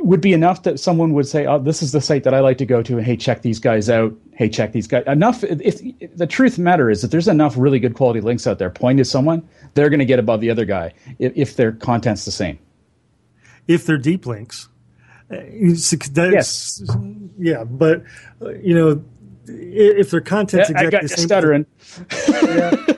would 0.01 0.21
be 0.21 0.33
enough 0.33 0.63
that 0.65 0.79
someone 0.81 1.13
would 1.15 1.27
say, 1.27 1.47
"Oh, 1.47 1.59
this 1.59 1.83
is 1.83 1.93
the 1.93 2.01
site 2.01 2.25
that 2.25 2.35
I 2.35 2.41
like 2.41 2.59
to 2.59 2.67
go 2.67 2.83
to," 2.83 2.97
and 2.99 3.07
hey, 3.07 3.17
check 3.17 3.43
these 3.43 3.59
guys 3.59 3.89
out. 3.91 4.15
Hey, 4.33 4.49
check 4.49 4.73
these 4.73 4.87
guys. 4.87 5.05
Enough. 5.07 5.45
If, 5.45 5.81
if 5.83 6.17
the 6.17 6.27
truth 6.27 6.59
matter 6.59 6.91
is 6.91 7.03
that 7.03 7.11
there's 7.11 7.29
enough 7.29 7.55
really 7.57 7.79
good 7.79 7.95
quality 7.95 8.21
links 8.21 8.47
out 8.47 8.59
there. 8.59 8.71
Point 8.71 8.99
to 8.99 9.05
someone, 9.05 9.47
they're 9.75 9.91
going 9.91 9.99
to 9.99 10.05
get 10.07 10.19
above 10.19 10.41
the 10.41 10.51
other 10.51 10.65
guy 10.65 10.93
if, 11.19 11.33
if 11.37 11.57
their 11.57 11.73
content's 11.73 12.25
the 12.25 12.31
same. 12.31 12.59
If 13.67 13.87
they're 13.87 13.99
deep 13.99 14.27
links, 14.27 14.69
uh, 15.31 15.43
yes, 15.43 16.83
yeah, 17.39 17.65
but 17.65 18.03
uh, 18.41 18.51
you 18.55 18.75
know, 18.75 19.05
if 19.47 20.11
their 20.11 20.21
content's 20.21 20.71
yeah, 20.71 20.83
exactly 20.83 20.87
I 20.87 20.91
got 20.91 21.03
the 21.03 21.09
same, 21.09 21.27
stuttering. 21.27 21.67
yeah. 22.89 22.95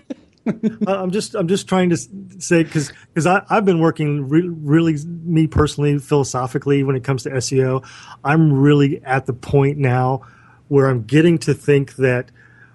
I'm 0.87 1.11
just 1.11 1.35
I'm 1.35 1.49
just 1.49 1.69
trying 1.69 1.91
to 1.91 1.97
say 1.97 2.63
because 2.63 2.93
because 3.13 3.27
I've 3.27 3.65
been 3.65 3.81
working 3.81 4.29
re- 4.29 4.49
really 4.49 4.97
me 5.07 5.47
personally 5.47 5.99
philosophically 5.99 6.83
when 6.83 6.97
it 6.97 7.05
comes 7.05 7.25
to 7.25 7.31
SEO. 7.31 7.87
I'm 8.25 8.53
really 8.53 9.03
at 9.05 9.27
the 9.27 9.33
point 9.33 9.79
now 9.79 10.23
where 10.69 10.89
I'm 10.89 11.03
getting 11.03 11.39
to 11.39 11.55
think 11.55 11.97
that 11.97 12.31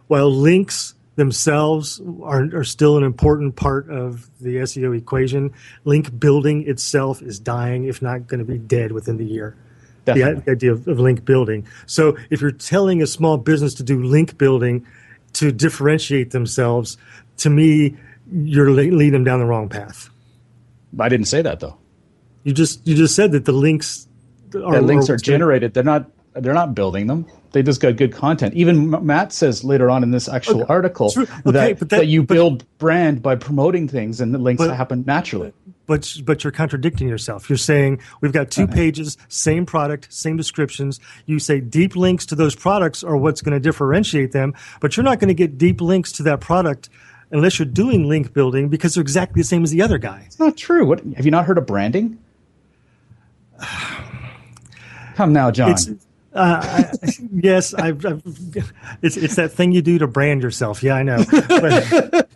while 0.07 0.29
links 0.29 0.93
themselves 1.15 2.01
are, 2.23 2.43
are 2.53 2.63
still 2.63 2.97
an 2.97 3.03
important 3.03 3.55
part 3.55 3.89
of 3.89 4.29
the 4.39 4.57
SEO 4.57 4.97
equation. 4.97 5.53
Link 5.85 6.17
building 6.19 6.67
itself 6.67 7.21
is 7.21 7.39
dying, 7.39 7.85
if 7.85 8.01
not 8.01 8.27
going 8.27 8.39
to 8.39 8.45
be 8.45 8.57
dead 8.57 8.91
within 8.91 9.17
the 9.17 9.25
year. 9.25 9.55
Definitely. 10.03 10.43
The 10.45 10.51
idea 10.51 10.71
of, 10.73 10.87
of 10.87 10.99
link 10.99 11.25
building. 11.25 11.65
So 11.85 12.17
if 12.29 12.41
you're 12.41 12.51
telling 12.51 13.01
a 13.01 13.07
small 13.07 13.37
business 13.37 13.73
to 13.75 13.83
do 13.83 14.03
link 14.03 14.37
building 14.37 14.85
to 15.33 15.51
differentiate 15.51 16.31
themselves, 16.31 16.97
to 17.37 17.49
me, 17.49 17.97
you're 18.31 18.69
leading 18.71 19.11
them 19.11 19.23
down 19.23 19.39
the 19.39 19.45
wrong 19.45 19.69
path. 19.69 20.09
I 20.99 21.09
didn't 21.09 21.27
say 21.27 21.41
that 21.41 21.59
though. 21.59 21.77
You 22.43 22.53
just 22.53 22.85
you 22.87 22.95
just 22.95 23.15
said 23.15 23.31
that 23.33 23.45
the 23.45 23.51
links 23.51 24.07
are, 24.53 24.75
the 24.75 24.81
links 24.81 25.09
are, 25.09 25.15
are 25.15 25.17
generated. 25.17 25.73
They're 25.73 25.83
not 25.83 26.09
they're 26.35 26.53
not 26.53 26.75
building 26.75 27.07
them. 27.07 27.25
They 27.51 27.63
just 27.63 27.79
got 27.79 27.95
good 27.95 28.11
content. 28.11 28.53
Even 28.55 29.05
Matt 29.05 29.31
says 29.31 29.63
later 29.63 29.89
on 29.89 30.03
in 30.03 30.11
this 30.11 30.27
actual 30.27 30.63
okay, 30.63 30.73
article 30.73 31.13
okay, 31.17 31.25
that, 31.45 31.79
that, 31.79 31.89
that, 31.89 32.07
you 32.07 32.23
but, 32.23 32.33
build 32.33 32.77
brand 32.77 33.21
by 33.21 33.35
promoting 33.35 33.87
things, 33.87 34.19
and 34.19 34.33
the 34.33 34.37
links 34.37 34.61
but, 34.61 34.75
happen 34.75 35.05
naturally. 35.07 35.53
But 35.85 36.17
but 36.25 36.43
you're 36.43 36.51
contradicting 36.51 37.07
yourself. 37.07 37.49
You're 37.49 37.57
saying 37.57 38.01
we've 38.19 38.33
got 38.33 38.51
2 38.51 38.63
uh-huh. 38.63 38.73
pages, 38.73 39.17
same 39.29 39.65
product, 39.65 40.11
same 40.11 40.35
descriptions. 40.35 40.99
You 41.25 41.39
say 41.39 41.61
deep 41.61 41.95
links 41.95 42.25
to 42.27 42.35
those 42.35 42.55
products 42.55 43.03
are 43.03 43.15
what's 43.15 43.41
going 43.41 43.53
to 43.53 43.59
differentiate 43.59 44.33
them, 44.33 44.53
but 44.81 44.97
you're 44.97 45.05
not 45.05 45.19
going 45.19 45.29
to 45.29 45.33
get 45.33 45.57
deep 45.57 45.79
links 45.79 46.11
to 46.13 46.23
that 46.23 46.41
product 46.41 46.89
unless 47.35 47.59
you're 47.59 47.65
doing 47.65 48.07
link 48.07 48.33
building 48.33 48.69
because 48.69 48.95
they're 48.95 49.01
exactly 49.01 49.41
the 49.41 49.47
same 49.47 49.63
as 49.63 49.71
the 49.71 49.81
other 49.81 49.97
guy. 49.97 50.23
It's 50.25 50.39
not 50.39 50.55
true. 50.55 50.85
What 50.85 51.01
have 51.15 51.25
you 51.25 51.31
not 51.31 51.45
heard 51.45 51.57
of 51.57 51.65
branding? 51.65 52.17
Come 55.15 55.33
now, 55.33 55.51
John. 55.51 55.71
It's, 55.71 55.89
uh, 56.33 56.59
I, 56.61 56.91
yes, 57.31 57.73
I've, 57.73 58.05
I've, 58.05 58.21
it's 59.01 59.15
it's 59.15 59.35
that 59.35 59.53
thing 59.53 59.71
you 59.71 59.81
do 59.81 59.97
to 59.99 60.07
brand 60.07 60.43
yourself. 60.43 60.83
Yeah, 60.83 60.95
I 60.95 61.03
know. 61.03 61.23
But, 61.29 61.73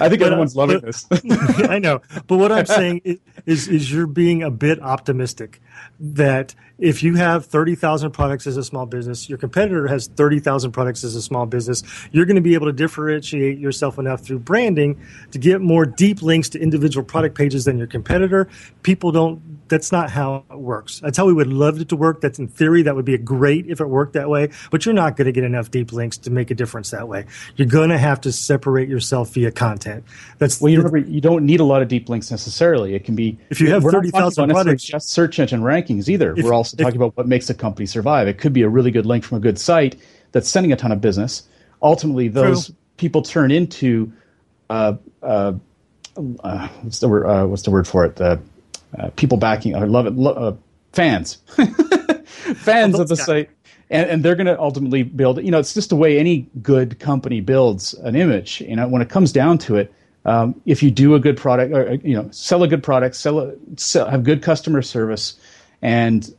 I 0.00 0.08
think 0.08 0.20
but, 0.20 0.22
everyone's 0.22 0.56
loving 0.56 0.80
but, 0.80 0.86
this. 0.86 1.06
I 1.68 1.78
know, 1.78 2.00
but 2.26 2.38
what 2.38 2.50
I'm 2.50 2.64
saying 2.64 3.20
is, 3.44 3.68
is 3.68 3.92
you're 3.92 4.06
being 4.06 4.42
a 4.42 4.50
bit 4.50 4.80
optimistic 4.80 5.60
that 6.00 6.54
if 6.78 7.02
you 7.02 7.14
have 7.14 7.46
30,000 7.46 8.10
products 8.10 8.46
as 8.46 8.56
a 8.56 8.64
small 8.64 8.86
business, 8.86 9.28
your 9.28 9.38
competitor 9.38 9.86
has 9.86 10.08
30,000 10.08 10.72
products 10.72 11.04
as 11.04 11.14
a 11.14 11.22
small 11.22 11.46
business, 11.46 11.82
you're 12.12 12.26
going 12.26 12.36
to 12.36 12.42
be 12.42 12.54
able 12.54 12.66
to 12.66 12.72
differentiate 12.72 13.58
yourself 13.58 13.98
enough 13.98 14.20
through 14.20 14.40
branding 14.40 15.00
to 15.30 15.38
get 15.38 15.60
more 15.60 15.86
deep 15.86 16.22
links 16.22 16.48
to 16.50 16.60
individual 16.60 17.04
product 17.04 17.36
pages 17.36 17.64
than 17.64 17.78
your 17.78 17.86
competitor. 17.86 18.48
People 18.82 19.12
don't, 19.12 19.68
that's 19.68 19.92
not 19.92 20.10
how 20.10 20.44
it 20.50 20.58
works. 20.58 21.00
That's 21.00 21.16
how 21.16 21.26
we 21.26 21.32
would 21.32 21.46
love 21.46 21.80
it 21.80 21.88
to 21.90 21.96
work. 21.96 22.20
That's 22.20 22.38
in 22.38 22.48
theory, 22.48 22.82
that 22.82 22.94
would 22.94 23.04
be 23.04 23.16
great 23.16 23.66
if 23.68 23.80
it 23.80 23.86
worked 23.86 24.14
that 24.14 24.28
way, 24.28 24.50
but 24.70 24.84
you're 24.84 24.94
not 24.94 25.16
going 25.16 25.26
to 25.26 25.32
get 25.32 25.44
enough 25.44 25.70
deep 25.70 25.92
links 25.92 26.18
to 26.18 26.30
make 26.30 26.50
a 26.50 26.54
difference 26.54 26.90
that 26.90 27.08
way. 27.08 27.26
You're 27.56 27.68
going 27.68 27.90
to 27.90 27.98
have 27.98 28.20
to 28.22 28.32
separate 28.32 28.88
yourself 28.88 29.30
via 29.30 29.50
content. 29.50 30.04
That's 30.38 30.60
well, 30.60 30.70
you 30.70 30.78
remember, 30.78 30.98
you 30.98 31.20
don't 31.20 31.46
need 31.46 31.60
a 31.60 31.64
lot 31.64 31.80
of 31.80 31.88
deep 31.88 32.08
links 32.08 32.30
necessarily. 32.30 32.94
It 32.94 33.04
can 33.04 33.14
be, 33.14 33.38
if 33.50 33.60
you 33.60 33.70
have 33.70 33.82
30,000 33.82 34.50
products, 34.50 34.84
just 34.84 35.08
search 35.08 35.38
engine 35.38 35.62
rankings 35.62 36.08
either. 36.08 36.34
If, 36.36 36.44
We're 36.44 36.52
also 36.72 36.84
talking 36.84 36.96
about 36.96 37.16
what 37.16 37.28
makes 37.28 37.48
a 37.50 37.54
company 37.54 37.86
survive. 37.86 38.28
It 38.28 38.38
could 38.38 38.52
be 38.52 38.62
a 38.62 38.68
really 38.68 38.90
good 38.90 39.06
link 39.06 39.24
from 39.24 39.38
a 39.38 39.40
good 39.40 39.58
site 39.58 39.96
that's 40.32 40.48
sending 40.48 40.72
a 40.72 40.76
ton 40.76 40.92
of 40.92 41.00
business. 41.00 41.42
Ultimately, 41.82 42.28
those 42.28 42.66
True. 42.66 42.74
people 42.96 43.22
turn 43.22 43.50
into 43.50 44.12
uh, 44.70 44.94
uh, 45.22 45.52
uh, 46.16 46.68
what's 46.82 47.00
the 47.00 47.08
word? 47.08 47.26
Uh, 47.26 47.46
what's 47.46 47.62
the 47.62 47.70
word 47.70 47.86
for 47.86 48.04
it? 48.04 48.20
Uh, 48.20 48.36
people 49.16 49.38
backing. 49.38 49.74
I 49.74 49.84
love 49.84 50.06
it. 50.06 50.14
Lo- 50.14 50.32
uh, 50.32 50.56
fans, 50.92 51.36
fans 52.56 52.98
of 52.98 53.08
the 53.08 53.16
guys. 53.16 53.26
site. 53.26 53.50
And, 53.90 54.08
and, 54.08 54.24
they're 54.24 54.36
going 54.36 54.46
to 54.46 54.58
ultimately 54.58 55.02
build. 55.02 55.42
You 55.44 55.50
know, 55.50 55.58
it's 55.58 55.74
just 55.74 55.90
the 55.90 55.96
way 55.96 56.18
any 56.18 56.48
good 56.62 56.98
company 56.98 57.42
builds 57.42 57.92
an 57.92 58.16
image. 58.16 58.62
You 58.62 58.76
know, 58.76 58.88
when 58.88 59.02
it 59.02 59.10
comes 59.10 59.32
down 59.32 59.58
to 59.58 59.76
it, 59.76 59.92
um, 60.24 60.58
if 60.64 60.82
you 60.82 60.90
do 60.90 61.14
a 61.14 61.20
good 61.20 61.36
product, 61.36 61.74
or 61.74 61.94
you 61.96 62.14
know, 62.14 62.30
sell 62.30 62.62
a 62.62 62.68
good 62.68 62.82
product, 62.82 63.16
sell, 63.16 63.40
a, 63.40 63.54
sell 63.76 64.08
have 64.08 64.24
good 64.24 64.42
customer 64.42 64.80
service, 64.80 65.34
and 65.82 66.34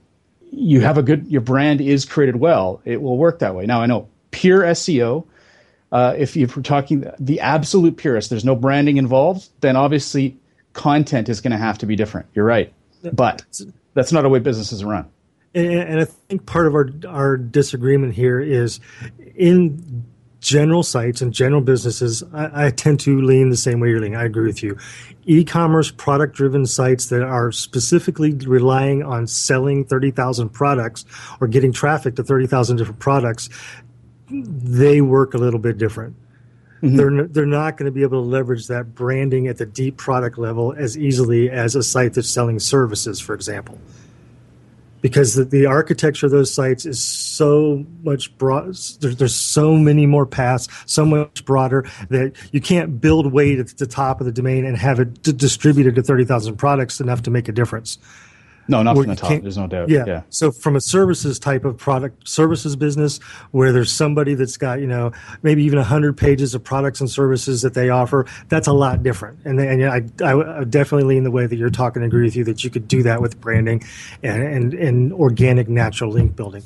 you 0.56 0.82
have 0.82 0.98
a 0.98 1.04
good 1.04 1.28
your 1.28 1.42
brand 1.42 1.82
is 1.82 2.06
created 2.06 2.36
well, 2.36 2.82
it 2.86 3.02
will 3.02 3.18
work 3.18 3.40
that 3.40 3.56
way. 3.56 3.66
Now 3.66 3.82
I 3.82 3.86
know 3.86 4.10
pure 4.32 4.62
SEO. 4.62 5.26
Uh, 5.92 6.16
if 6.18 6.36
you're 6.36 6.48
talking 6.48 7.06
the 7.20 7.40
absolute 7.40 7.98
purest, 7.98 8.30
there's 8.30 8.46
no 8.46 8.56
branding 8.56 8.98
involved, 8.98 9.48
then 9.62 9.76
obviously 9.76 10.38
content 10.74 11.30
is 11.30 11.40
going 11.40 11.52
to 11.52 11.58
have 11.58 11.78
to 11.78 11.86
be 11.86 11.96
different. 11.96 12.28
You're 12.34 12.46
right, 12.46 12.74
but 13.12 13.44
that's 13.94 14.12
not 14.12 14.26
a 14.26 14.30
way 14.30 14.40
businesses 14.40 14.84
run. 14.84 15.08
And, 15.54 15.68
and 15.68 16.02
I 16.02 16.06
think 16.06 16.46
part 16.46 16.68
of 16.68 16.74
our 16.74 16.90
our 17.08 17.38
disagreement 17.38 18.14
here 18.14 18.40
is 18.40 18.80
in 19.36 20.04
general 20.44 20.84
sites 20.84 21.22
and 21.22 21.34
general 21.34 21.62
businesses, 21.62 22.22
I, 22.34 22.66
I, 22.66 22.70
tend 22.70 23.00
to 23.02 23.22
lean 23.22 23.50
the 23.50 23.56
same 23.56 23.80
way 23.80 23.90
you're 23.90 24.02
leaning. 24.02 24.18
I 24.18 24.26
agree 24.26 24.46
with 24.46 24.62
you. 24.62 24.78
E-commerce 25.26 25.90
product 25.90 26.36
driven 26.36 26.66
sites 26.66 27.08
that 27.08 27.24
are 27.24 27.52
specifically 27.54 28.34
relying 28.34 29.04
on 29.04 29.26
selling 29.26 29.86
30,000 29.86 30.50
products 30.50 31.06
or 31.40 31.48
getting 31.48 31.72
traffic 31.72 32.18
to 32.18 32.24
30,000 32.24 32.76
different 32.76 33.00
products, 33.00 33.50
they 34.30 35.00
work 35.00 35.34
a 35.34 35.38
little 35.38 35.62
bit 35.62 35.78
different. 35.78 36.14
Mm-hmm. 36.82 36.98
They're, 36.98 37.28
they're 37.28 37.46
not 37.46 37.78
going 37.78 37.86
to 37.86 37.92
be 37.92 38.02
able 38.02 38.22
to 38.22 38.28
leverage 38.28 38.68
that 38.68 38.94
branding 38.94 39.48
at 39.48 39.58
the 39.58 39.66
deep 39.66 39.96
product 39.96 40.38
level 40.38 40.74
as 40.78 40.98
easily 40.98 41.50
as 41.50 41.76
a 41.76 41.84
site 41.84 42.16
that's 42.16 42.30
selling 42.30 42.60
services, 42.60 43.22
for 43.22 43.34
example 43.34 43.80
because 45.04 45.36
the, 45.36 45.44
the, 45.44 45.66
architecture 45.66 46.26
of 46.26 46.32
those 46.32 46.52
sites 46.52 46.86
is 46.86 47.04
so 47.04 47.86
much 48.04 48.36
broad. 48.38 48.68
There's, 48.68 49.18
there's 49.18 49.36
so 49.36 49.76
many 49.76 50.06
more 50.06 50.26
paths, 50.26 50.70
so 50.86 51.06
much 51.06 51.44
broader 51.44 51.86
that 52.10 52.34
you 52.54 52.62
can't 52.62 53.02
build 53.02 53.32
weight 53.32 53.60
at 53.60 53.78
the 53.78 53.86
top 53.86 54.22
of 54.22 54.26
the 54.26 54.32
domain 54.32 54.66
and 54.66 54.78
have 54.78 55.02
it 55.02 55.22
d- 55.22 55.34
distributed 55.34 55.96
to 55.96 56.04
30,000 56.04 56.56
products 56.56 57.02
enough 57.02 57.22
to 57.24 57.32
make 57.32 57.50
a 57.50 57.52
difference. 57.52 57.98
No, 58.68 58.82
not 58.82 58.96
from 58.96 59.08
the 59.08 59.16
top. 59.16 59.42
There's 59.42 59.58
no 59.58 59.68
doubt. 59.68 59.90
Yeah. 59.90 60.06
yeah. 60.08 60.22
So 60.30 60.52
from 60.52 60.76
a 60.76 60.82
services 60.82 61.38
type 61.40 61.66
of 61.66 61.78
product 61.78 62.28
services 62.28 62.76
business 62.76 63.20
where 63.52 63.72
there's 63.72 63.92
somebody 63.92 64.36
that's 64.36 64.58
got, 64.58 64.80
you 64.80 64.88
know, 64.88 65.12
maybe 65.42 65.64
even 65.64 65.78
100 65.78 66.18
pages 66.18 66.56
of 66.56 66.64
products 66.64 67.02
and 67.02 67.10
services 67.10 67.62
that 67.64 67.74
they 67.74 67.90
offer, 67.90 68.26
that's 68.48 68.68
a 68.68 68.74
lot 68.74 69.04
different. 69.04 69.40
And, 69.46 69.60
and 69.60 69.86
I, 69.86 70.26
I, 70.26 70.60
I 70.60 70.64
definitely 70.64 71.14
lean 71.14 71.24
the 71.24 71.32
way 71.32 71.46
that 71.46 71.56
you're 71.56 71.70
talking 71.70 72.04
and 72.04 72.10
agree 72.10 72.24
with 72.24 72.36
you 72.36 72.44
that 72.46 72.64
you 72.64 72.70
could 72.70 72.88
do 72.88 73.04
that 73.04 73.22
with 73.22 73.40
branding 73.42 73.84
and, 74.22 74.42
and, 74.44 74.74
and 74.74 75.14
organic 75.14 75.68
natural 75.68 76.12
link 76.12 76.36
building 76.36 76.64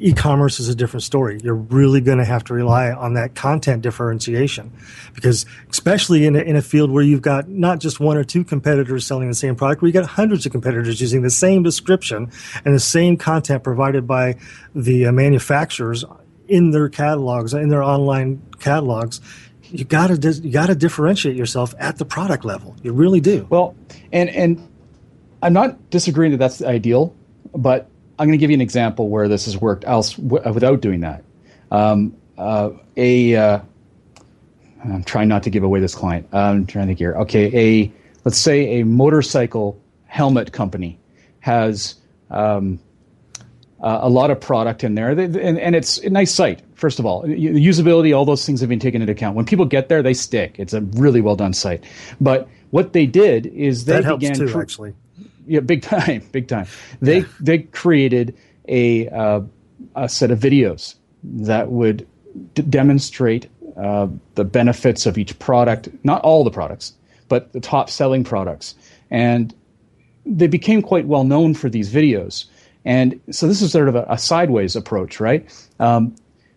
e-commerce 0.00 0.58
is 0.58 0.68
a 0.68 0.74
different 0.74 1.02
story. 1.02 1.38
You're 1.42 1.54
really 1.54 2.00
going 2.00 2.18
to 2.18 2.24
have 2.24 2.44
to 2.44 2.54
rely 2.54 2.90
on 2.90 3.14
that 3.14 3.34
content 3.34 3.82
differentiation 3.82 4.72
because 5.14 5.46
especially 5.70 6.26
in 6.26 6.36
a, 6.36 6.40
in 6.40 6.56
a 6.56 6.62
field 6.62 6.90
where 6.90 7.02
you've 7.02 7.22
got 7.22 7.48
not 7.48 7.80
just 7.80 8.00
one 8.00 8.16
or 8.16 8.24
two 8.24 8.42
competitors 8.44 9.06
selling 9.06 9.28
the 9.28 9.34
same 9.34 9.56
product, 9.56 9.82
where 9.82 9.88
you 9.88 9.92
got 9.92 10.06
hundreds 10.06 10.46
of 10.46 10.52
competitors 10.52 11.00
using 11.00 11.22
the 11.22 11.30
same 11.30 11.62
description 11.62 12.30
and 12.64 12.74
the 12.74 12.80
same 12.80 13.16
content 13.16 13.62
provided 13.62 14.06
by 14.06 14.36
the 14.74 15.06
uh, 15.06 15.12
manufacturers 15.12 16.04
in 16.48 16.70
their 16.70 16.88
catalogs, 16.88 17.54
in 17.54 17.68
their 17.68 17.82
online 17.82 18.42
catalogs, 18.58 19.20
you 19.62 19.84
got 19.84 20.08
to 20.08 20.32
you 20.32 20.50
got 20.50 20.66
to 20.66 20.74
differentiate 20.74 21.36
yourself 21.36 21.74
at 21.78 21.96
the 21.98 22.04
product 22.04 22.44
level. 22.44 22.74
You 22.82 22.92
really 22.92 23.20
do. 23.20 23.46
Well, 23.48 23.76
and 24.12 24.28
and 24.30 24.68
I'm 25.42 25.52
not 25.52 25.90
disagreeing 25.90 26.32
that 26.32 26.38
that's 26.38 26.58
the 26.58 26.68
ideal, 26.68 27.14
but 27.54 27.89
I'm 28.20 28.26
going 28.26 28.38
to 28.38 28.38
give 28.38 28.50
you 28.50 28.54
an 28.56 28.60
example 28.60 29.08
where 29.08 29.28
this 29.28 29.46
has 29.46 29.56
worked 29.56 29.84
else 29.86 30.12
w- 30.12 30.44
uh, 30.44 30.52
without 30.52 30.82
doing 30.82 31.00
that. 31.00 31.24
Um, 31.70 32.14
uh, 32.36 32.70
a 32.98 33.34
uh, 33.34 33.60
I'm 34.84 35.04
trying 35.04 35.28
not 35.28 35.42
to 35.44 35.50
give 35.50 35.62
away 35.62 35.80
this 35.80 35.94
client. 35.94 36.28
I'm 36.34 36.66
trying 36.66 36.84
to 36.84 36.90
think 36.90 36.98
here. 36.98 37.14
Okay, 37.14 37.50
a 37.56 37.92
let's 38.26 38.36
say 38.36 38.80
a 38.80 38.84
motorcycle 38.84 39.80
helmet 40.04 40.52
company 40.52 40.98
has 41.40 41.94
um, 42.30 42.78
uh, 43.80 44.00
a 44.02 44.08
lot 44.10 44.30
of 44.30 44.38
product 44.38 44.84
in 44.84 44.96
there, 44.96 45.14
they, 45.14 45.24
and, 45.24 45.58
and, 45.58 45.74
it's 45.74 45.96
a 45.98 46.10
nice 46.10 46.34
site. 46.34 46.60
First 46.74 46.98
of 46.98 47.06
all, 47.06 47.22
The 47.22 47.34
usability, 47.34 48.14
all 48.14 48.26
those 48.26 48.44
things 48.44 48.60
have 48.60 48.68
been 48.68 48.78
taken 48.78 49.00
into 49.00 49.12
account. 49.12 49.34
When 49.34 49.46
people 49.46 49.64
get 49.64 49.88
there, 49.88 50.02
they 50.02 50.12
stick. 50.12 50.56
It's 50.58 50.74
a 50.74 50.82
really 50.82 51.22
well 51.22 51.36
done 51.36 51.54
site. 51.54 51.84
But 52.20 52.48
what 52.70 52.92
they 52.92 53.06
did 53.06 53.46
is 53.46 53.86
they 53.86 54.02
that 54.02 54.18
began 54.18 54.34
too, 54.34 54.60
actually 54.60 54.94
yeah, 55.50 55.60
big 55.60 55.82
time, 55.82 56.22
big 56.32 56.46
time. 56.46 56.66
They 57.00 57.18
yeah. 57.18 57.26
they 57.40 57.58
created 57.58 58.36
a 58.68 59.08
uh, 59.08 59.40
a 59.96 60.08
set 60.08 60.30
of 60.30 60.38
videos 60.38 60.94
that 61.24 61.70
would 61.70 62.06
d- 62.54 62.62
demonstrate 62.62 63.48
uh, 63.76 64.06
the 64.36 64.44
benefits 64.44 65.06
of 65.06 65.18
each 65.18 65.36
product, 65.40 65.88
not 66.04 66.22
all 66.22 66.44
the 66.44 66.50
products, 66.50 66.94
but 67.28 67.52
the 67.52 67.60
top 67.60 67.90
selling 67.90 68.22
products, 68.22 68.76
and 69.10 69.52
they 70.24 70.46
became 70.46 70.82
quite 70.82 71.06
well 71.06 71.24
known 71.24 71.54
for 71.54 71.68
these 71.68 71.92
videos. 71.92 72.44
And 72.84 73.20
so 73.30 73.48
this 73.48 73.60
is 73.60 73.72
sort 73.72 73.88
of 73.88 73.96
a, 73.96 74.06
a 74.08 74.18
sideways 74.18 74.76
approach, 74.76 75.18
right? 75.18 75.44
Um, 75.80 76.14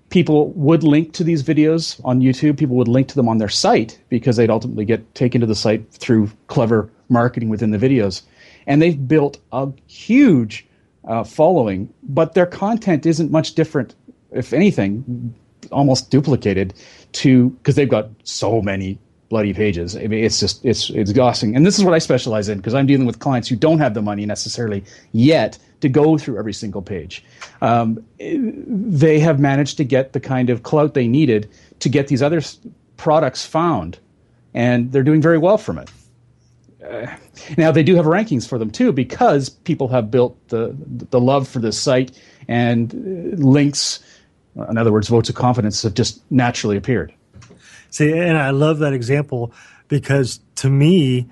people 0.10 0.52
would 0.52 0.84
link 0.84 1.14
to 1.14 1.24
these 1.24 1.42
videos 1.42 2.00
on 2.06 2.22
YouTube. 2.22 2.58
People 2.58 2.76
would 2.76 2.88
link 2.88 3.08
to 3.08 3.16
them 3.16 3.28
on 3.28 3.40
their 3.40 3.50
site 3.50 4.00
because 4.10 4.38
they'd 4.38 4.52
ultimately 4.52 4.86
get 4.86 5.16
taken 5.16 5.42
to 5.42 5.48
the 5.48 5.56
site 5.56 5.92
through 5.92 6.30
clever 6.48 6.90
marketing 7.10 7.50
within 7.50 7.72
the 7.72 7.78
videos 7.78 8.22
and 8.68 8.82
they've 8.82 9.08
built 9.08 9.40
a 9.52 9.70
huge 9.88 10.66
uh, 11.06 11.24
following, 11.24 11.94
but 12.04 12.34
their 12.34 12.46
content 12.46 13.06
isn't 13.06 13.32
much 13.32 13.56
different, 13.56 13.96
if 14.32 14.54
anything, 14.54 15.34
almost 15.72 16.10
duplicated 16.10 16.74
to 17.14 17.50
because 17.52 17.76
they've 17.76 17.90
got 17.90 18.10
so 18.24 18.62
many 18.62 18.98
bloody 19.30 19.54
pages. 19.54 19.96
I 19.96 20.08
mean, 20.08 20.24
it's 20.24 20.40
just 20.40 20.64
it's 20.64 20.90
it's 20.92 21.10
exhausting. 21.10 21.56
And 21.56 21.66
this 21.66 21.78
is 21.78 21.84
what 21.84 21.94
I 21.94 22.00
specialize 22.00 22.50
in 22.50 22.58
because 22.58 22.74
I'm 22.74 22.86
dealing 22.86 23.08
with 23.08 23.20
clients 23.20 23.48
who 23.48 23.56
don't 23.56 23.80
have 23.80 23.94
the 23.94 24.02
money 24.02 24.26
necessarily 24.26 24.84
yet 25.12 25.58
to 25.82 25.90
go 25.90 26.18
through 26.18 26.38
every 26.38 26.54
single 26.54 26.82
page. 26.82 27.24
Um, 27.62 28.04
they 28.20 29.20
have 29.20 29.40
managed 29.40 29.78
to 29.78 29.84
get 29.84 30.14
the 30.14 30.20
kind 30.20 30.50
of 30.50 30.64
clout 30.64 30.94
they 30.94 31.08
needed 31.08 31.50
to 31.80 31.90
get 31.90 32.08
these 32.08 32.22
other 32.22 32.42
products 32.96 33.46
found, 33.46 33.98
and 34.54 34.92
they're 34.92 35.04
doing 35.04 35.22
very 35.22 35.38
well 35.38 35.58
from 35.58 35.78
it. 35.78 35.90
Uh, 36.84 37.08
now 37.58 37.72
they 37.72 37.84
do 37.84 37.96
have 37.96 38.06
rankings 38.06 38.48
for 38.48 38.58
them 38.58 38.70
too 38.70 38.92
because 38.92 39.50
people 39.50 39.88
have 39.88 40.12
built 40.12 40.38
the 40.50 40.76
the 41.10 41.20
love 41.20 41.48
for 41.48 41.60
this 41.60 41.80
site 41.80 42.20
and 42.48 42.94
uh, 42.94 43.38
links 43.38 44.00
in 44.70 44.78
other 44.78 44.92
words 44.92 45.08
votes 45.08 45.30
of 45.30 45.36
confidence 45.36 45.82
have 45.84 45.94
just 45.94 46.22
naturally 46.30 46.76
appeared 46.76 47.14
see 47.90 48.12
and 48.12 48.38
i 48.38 48.50
love 48.50 48.80
that 48.80 48.92
example 48.92 49.54
because 49.88 50.40
to 50.56 50.70
me 50.70 51.28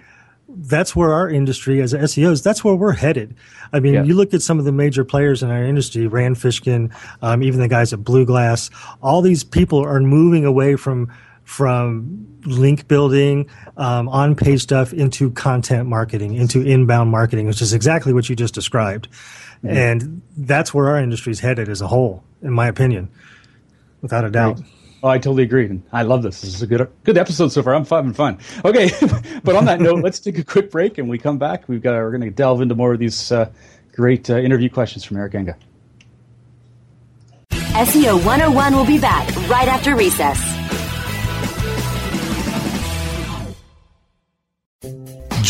that's 0.58 0.96
where 0.96 1.14
our 1.14 1.30
industry 1.30 1.82
as 1.82 1.94
SEOs, 1.94 2.44
that's 2.44 2.64
where 2.64 2.76
we're 2.76 2.92
headed. 2.94 3.36
I 3.74 3.80
mean, 3.80 3.94
yeah. 3.94 4.04
you 4.04 4.14
look 4.14 4.34
at 4.34 4.42
some 4.42 4.60
of 4.60 4.66
the 4.66 4.72
major 4.72 5.06
players 5.06 5.42
in 5.44 5.50
our 5.50 5.64
industry, 5.64 6.08
Rand 6.08 6.36
Fishkin, 6.36 6.94
um, 7.22 7.42
even 7.42 7.60
the 7.60 7.68
guys 7.68 7.94
at 7.94 8.00
BlueGlass, 8.00 8.70
all 9.02 9.22
these 9.22 9.44
people 9.44 9.80
are 9.80 10.00
moving 10.02 10.46
away 10.46 10.76
from 10.76 11.12
from 11.44 12.40
link 12.46 12.88
building, 12.88 13.50
um, 13.78 14.08
on 14.10 14.36
page 14.36 14.62
stuff 14.62 14.94
into 14.94 15.32
content 15.32 15.88
marketing, 15.88 16.36
into 16.36 16.62
inbound 16.62 17.12
marketing, 17.12 17.48
which 17.48 17.62
is 17.62 17.74
exactly 17.74 18.14
what 18.14 18.30
you 18.30 18.36
just 18.36 18.54
described. 18.54 19.08
Mm-hmm. 19.64 19.78
And 19.78 20.22
that's 20.38 20.74
where 20.74 20.88
our 20.90 20.98
industry 20.98 21.32
is 21.32 21.40
headed 21.40 21.70
as 21.70 21.82
a 21.82 21.88
whole, 21.88 22.24
in 22.42 22.52
my 22.52 22.68
opinion, 22.68 23.10
without 24.02 24.26
a 24.26 24.32
doubt. 24.32 24.60
Right. 24.60 24.70
Oh, 25.04 25.08
I 25.08 25.18
totally 25.18 25.44
agree. 25.44 25.66
And 25.66 25.84
I 25.92 26.04
love 26.04 26.22
this. 26.22 26.42
This 26.42 26.54
is 26.54 26.62
a 26.62 26.68
good 26.68 26.88
good 27.04 27.18
episode 27.18 27.52
so 27.52 27.64
far. 27.64 27.74
I'm 27.74 27.86
having 27.86 28.14
fun. 28.14 28.38
Okay, 28.64 28.92
but 29.44 29.56
on 29.56 29.66
that 29.66 29.82
note, 29.82 30.04
let's 30.04 30.20
take 30.20 30.38
a 30.38 30.44
quick 30.44 30.70
break, 30.70 31.00
and 31.00 31.10
we 31.10 31.18
come 31.18 31.38
back. 31.38 31.68
We've 31.68 31.82
got 31.82 31.94
we're 31.94 32.12
going 32.12 32.22
to 32.22 32.30
delve 32.30 32.62
into 32.62 32.76
more 32.76 32.94
of 32.94 33.00
these 33.00 33.32
uh, 33.32 33.50
great 33.94 34.30
uh, 34.30 34.38
interview 34.38 34.70
questions 34.70 35.04
from 35.04 35.18
Eric 35.18 35.34
Enge. 35.34 35.56
SEO 37.52 38.24
101 38.26 38.76
will 38.76 38.86
be 38.86 39.00
back 39.00 39.28
right 39.50 39.68
after 39.68 39.96
recess. 39.96 40.40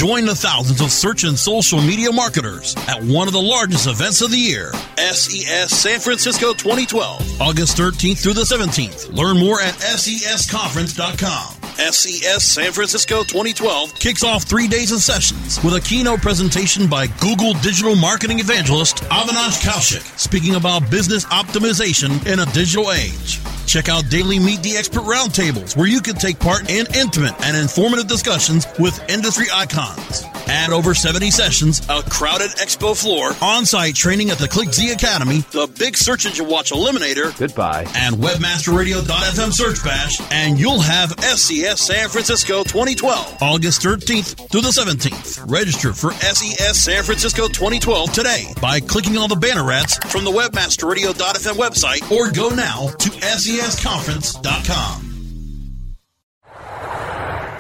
Join 0.02 0.26
the 0.26 0.34
thousands 0.34 0.82
of 0.82 0.90
search 0.90 1.26
and 1.26 1.38
social 1.38 1.80
media 1.80 2.12
marketers 2.12 2.76
at 2.88 3.04
one 3.04 3.28
of 3.28 3.34
the 3.34 3.40
largest 3.40 3.86
events 3.86 4.22
of 4.22 4.32
the 4.32 4.38
year, 4.38 4.74
SES 4.98 5.70
San 5.70 6.00
Francisco 6.00 6.54
2012, 6.54 7.40
August 7.40 7.78
13th 7.78 8.18
through 8.18 8.34
the 8.34 8.42
17th. 8.42 9.16
Learn 9.16 9.38
more 9.38 9.62
at 9.62 9.76
sesconference.com. 9.76 11.54
SES 11.78 12.44
San 12.44 12.72
Francisco 12.72 13.20
2012 13.22 13.94
kicks 13.94 14.24
off 14.24 14.42
three 14.42 14.68
days 14.68 14.92
of 14.92 15.02
sessions 15.04 15.64
with 15.64 15.76
a 15.76 15.82
keynote 15.82 16.24
presentation 16.24 16.90
by 16.90 17.06
Google 17.06 17.54
digital 17.62 17.96
marketing 17.96 18.40
evangelist 18.40 19.04
Avinash 19.04 19.62
Kaushik, 19.62 20.02
speaking 20.18 20.56
about 20.56 20.90
business 20.90 21.26
optimization 21.26 22.26
in 22.26 22.40
a 22.40 22.46
digital 22.54 22.92
age. 22.92 23.40
Check 23.72 23.88
out 23.88 24.10
daily 24.10 24.38
Meet 24.38 24.64
the 24.64 24.76
Expert 24.76 25.04
roundtables 25.04 25.78
where 25.78 25.88
you 25.88 26.02
can 26.02 26.16
take 26.16 26.38
part 26.38 26.70
in 26.70 26.86
intimate 26.94 27.34
and 27.42 27.56
informative 27.56 28.06
discussions 28.06 28.68
with 28.78 29.00
industry 29.10 29.46
icons. 29.54 30.26
Add 30.52 30.72
over 30.72 30.94
70 30.94 31.32
sessions, 31.32 31.80
a 31.88 32.04
crowded 32.04 32.52
expo 32.52 32.94
floor, 33.00 33.32
on-site 33.42 33.96
training 33.96 34.32
at 34.32 34.38
the 34.38 34.50
ClickZ 34.50 34.92
Academy, 34.92 35.40
the 35.52 35.74
Big 35.80 35.96
Search 35.96 36.26
Engine 36.26 36.46
Watch 36.46 36.72
Eliminator, 36.72 37.36
goodbye, 37.40 37.86
and 37.96 38.18
WebmasterRadio.fm 38.18 39.54
Search 39.54 39.82
Bash, 39.82 40.20
and 40.30 40.60
you'll 40.60 40.82
have 40.82 41.12
SES 41.22 41.80
San 41.80 42.10
Francisco 42.10 42.64
2012, 42.64 43.42
August 43.42 43.82
13th 43.82 44.52
through 44.52 44.60
the 44.60 44.68
17th. 44.68 45.50
Register 45.50 45.94
for 45.94 46.12
SES 46.12 46.78
San 46.78 47.02
Francisco 47.04 47.48
2012 47.48 48.12
today 48.12 48.54
by 48.62 48.82
clicking 48.82 49.16
on 49.18 49.30
the 49.30 49.38
banner 49.38 49.72
ads 49.72 49.96
from 50.12 50.26
the 50.26 50.32
WebmasterRadio.fm 50.32 51.56
website 51.56 52.12
or 52.12 52.30
go 52.30 52.50
now 52.54 52.88
to 53.00 53.10
SESConference.com. 53.10 55.08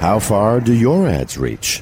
How 0.02 0.20
far 0.20 0.60
do 0.60 0.74
your 0.74 1.08
ads 1.08 1.38
reach? 1.38 1.82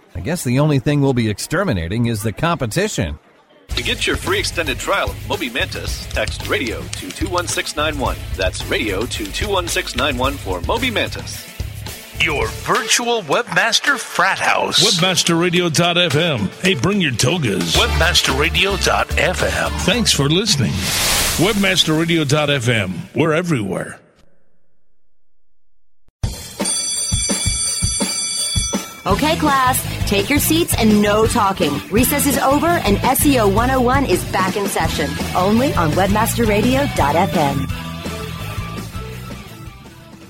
I 0.13 0.19
guess 0.19 0.43
the 0.43 0.59
only 0.59 0.79
thing 0.79 1.01
we'll 1.01 1.13
be 1.13 1.29
exterminating 1.29 2.07
is 2.07 2.21
the 2.23 2.33
competition. 2.33 3.17
To 3.69 3.83
get 3.83 4.05
your 4.05 4.17
free 4.17 4.39
extended 4.39 4.77
trial 4.79 5.09
of 5.11 5.29
Moby 5.29 5.49
Mantis, 5.49 6.05
text 6.07 6.47
radio 6.47 6.81
to 6.81 7.09
21691. 7.09 8.17
That's 8.35 8.65
radio 8.65 9.05
to 9.05 9.23
21691 9.31 10.33
for 10.33 10.59
Moby 10.67 10.91
Mantis. 10.91 11.47
Your 12.21 12.47
virtual 12.47 13.21
webmaster 13.23 13.97
frat 13.97 14.37
house. 14.37 14.83
Webmasterradio.fm. 14.83 16.61
Hey, 16.61 16.75
bring 16.75 17.01
your 17.01 17.13
togas. 17.13 17.75
Webmasterradio.fm. 17.75 19.71
Thanks 19.85 20.11
for 20.11 20.29
listening. 20.29 20.73
Webmasterradio.fm. 21.39 23.15
We're 23.15 23.33
everywhere. 23.33 24.00
Okay, 29.03 29.35
class, 29.37 29.83
take 30.07 30.29
your 30.29 30.37
seats 30.37 30.75
and 30.77 31.01
no 31.01 31.25
talking. 31.25 31.73
Recess 31.89 32.27
is 32.27 32.37
over 32.37 32.67
and 32.67 32.97
SEO 32.97 33.47
101 33.51 34.05
is 34.05 34.23
back 34.25 34.55
in 34.55 34.67
session, 34.67 35.09
only 35.35 35.73
on 35.73 35.89
webmasterradio.fm. 35.93 37.71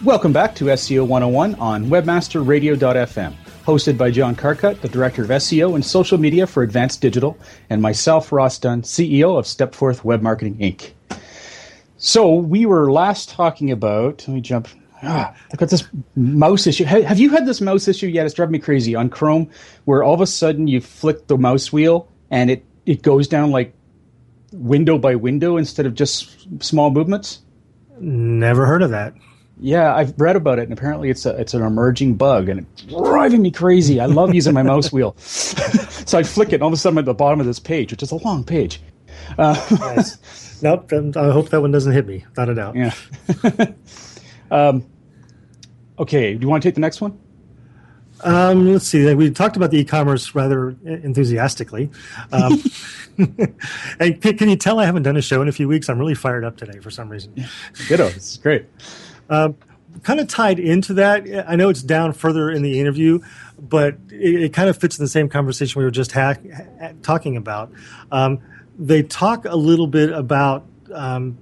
Welcome 0.05 0.31
back 0.31 0.55
to 0.55 0.65
SEO 0.65 1.05
101 1.05 1.55
on 1.55 1.87
webmasterradio.fm, 1.87 3.33
hosted 3.65 3.97
by 3.97 4.09
John 4.09 4.37
Carcutt, 4.37 4.79
the 4.79 4.87
Director 4.87 5.23
of 5.23 5.29
SEO 5.31 5.75
and 5.75 5.83
Social 5.83 6.17
Media 6.17 6.47
for 6.47 6.63
Advanced 6.63 7.01
Digital, 7.01 7.37
and 7.69 7.81
myself, 7.81 8.31
Ross 8.31 8.57
Dunn, 8.57 8.83
CEO 8.83 9.37
of 9.37 9.43
Stepforth 9.43 10.05
Web 10.05 10.21
Marketing 10.21 10.55
Inc. 10.59 10.91
So 11.97 12.33
we 12.35 12.65
were 12.65 12.89
last 12.89 13.31
talking 13.31 13.69
about, 13.69 14.25
let 14.29 14.33
me 14.33 14.39
jump 14.39 14.69
ah, 15.03 15.35
I've 15.51 15.59
got 15.59 15.69
this 15.69 15.87
mouse 16.15 16.67
issue. 16.67 16.85
Have 16.85 17.19
you 17.19 17.29
had 17.29 17.45
this 17.45 17.61
mouse 17.61 17.87
issue 17.87 18.07
yet? 18.07 18.25
It's 18.25 18.35
driving 18.35 18.53
me 18.53 18.59
crazy 18.59 18.95
on 18.95 19.09
Chrome, 19.09 19.49
where 19.85 20.03
all 20.03 20.13
of 20.13 20.21
a 20.21 20.27
sudden 20.27 20.67
you 20.67 20.81
flick 20.81 21.27
the 21.27 21.37
mouse 21.37 21.71
wheel 21.71 22.07
and 22.29 22.49
it 22.49 22.65
it 22.85 23.01
goes 23.01 23.27
down 23.27 23.51
like 23.51 23.73
window 24.51 24.97
by 24.97 25.15
window 25.15 25.57
instead 25.57 25.85
of 25.85 25.93
just 25.93 26.63
small 26.63 26.89
movements. 26.89 27.41
Never 27.99 28.65
heard 28.65 28.81
of 28.81 28.91
that. 28.91 29.13
Yeah, 29.59 29.93
I've 29.95 30.19
read 30.19 30.35
about 30.35 30.57
it, 30.57 30.63
and 30.63 30.73
apparently 30.73 31.11
it's 31.11 31.25
a 31.25 31.39
it's 31.39 31.53
an 31.53 31.61
emerging 31.61 32.15
bug, 32.15 32.49
and 32.49 32.61
it's 32.61 32.81
driving 32.83 33.43
me 33.43 33.51
crazy. 33.51 33.99
I 33.99 34.07
love 34.07 34.33
using 34.33 34.53
my 34.53 34.63
mouse 34.63 34.91
wheel, 34.91 35.15
so 35.17 36.17
I 36.17 36.23
flick 36.23 36.49
it, 36.49 36.55
and 36.55 36.63
all 36.63 36.69
of 36.69 36.73
a 36.73 36.77
sudden 36.77 36.97
I'm 36.97 37.03
at 37.03 37.05
the 37.05 37.13
bottom 37.13 37.39
of 37.39 37.45
this 37.45 37.59
page, 37.59 37.91
which 37.91 38.01
is 38.01 38.11
a 38.11 38.15
long 38.15 38.43
page. 38.43 38.81
Uh, 39.37 39.53
nice. 39.79 40.61
Nope. 40.63 40.91
I 40.93 41.31
hope 41.31 41.49
that 41.49 41.61
one 41.61 41.71
doesn't 41.71 41.93
hit 41.93 42.07
me. 42.07 42.25
Not 42.37 42.49
a 42.49 42.55
doubt. 42.55 42.75
Yeah. 42.75 42.93
um, 44.51 44.85
Okay, 46.01 46.33
do 46.33 46.41
you 46.41 46.49
want 46.49 46.63
to 46.63 46.67
take 46.67 46.73
the 46.73 46.81
next 46.81 46.99
one? 46.99 47.17
Um, 48.21 48.73
let's 48.73 48.87
see. 48.87 49.13
We 49.13 49.29
talked 49.29 49.55
about 49.55 49.69
the 49.69 49.79
e-commerce 49.79 50.33
rather 50.33 50.75
enthusiastically. 50.83 51.91
Um, 52.31 52.61
and 53.99 54.19
can, 54.19 54.49
you 54.49 54.55
tell 54.55 54.79
I 54.79 54.85
haven't 54.85 55.03
done 55.03 55.15
a 55.15 55.21
show 55.21 55.43
in 55.43 55.47
a 55.47 55.51
few 55.51 55.67
weeks? 55.67 55.89
I'm 55.89 55.99
really 55.99 56.15
fired 56.15 56.43
up 56.43 56.57
today 56.57 56.79
for 56.79 56.89
some 56.89 57.07
reason. 57.07 57.33
Ditto. 57.87 58.07
Is 58.07 58.39
great. 58.41 58.65
Um, 59.29 59.55
kind 60.01 60.19
of 60.19 60.27
tied 60.27 60.57
into 60.57 60.95
that, 60.95 61.27
I 61.47 61.55
know 61.55 61.69
it's 61.69 61.83
down 61.83 62.13
further 62.13 62.49
in 62.49 62.63
the 62.63 62.79
interview, 62.79 63.19
but 63.59 63.95
it, 64.09 64.43
it 64.43 64.53
kind 64.53 64.69
of 64.69 64.77
fits 64.77 64.97
in 64.97 65.05
the 65.05 65.09
same 65.09 65.29
conversation 65.29 65.77
we 65.77 65.85
were 65.85 65.91
just 65.91 66.13
ha- 66.13 66.35
ha- 66.79 66.93
talking 67.03 67.37
about. 67.37 67.71
Um, 68.11 68.39
they 68.79 69.03
talk 69.03 69.45
a 69.45 69.55
little 69.55 69.87
bit 69.87 70.11
about 70.11 70.65
um, 70.91 71.37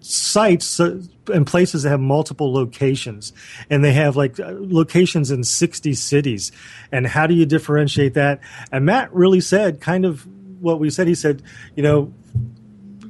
sites 0.00 0.78
and 0.80 1.46
places 1.46 1.82
that 1.82 1.90
have 1.90 2.00
multiple 2.00 2.52
locations 2.52 3.32
and 3.70 3.84
they 3.84 3.92
have 3.92 4.16
like 4.16 4.38
uh, 4.40 4.54
locations 4.58 5.30
in 5.30 5.44
60 5.44 5.94
cities. 5.94 6.52
And 6.92 7.06
how 7.06 7.26
do 7.26 7.34
you 7.34 7.46
differentiate 7.46 8.14
that? 8.14 8.40
And 8.72 8.86
matt 8.86 9.12
really 9.12 9.40
said 9.40 9.80
kind 9.80 10.04
of 10.04 10.26
what 10.60 10.80
we 10.80 10.90
said 10.90 11.06
he 11.06 11.14
said 11.14 11.42
you 11.76 11.82
know 11.82 12.12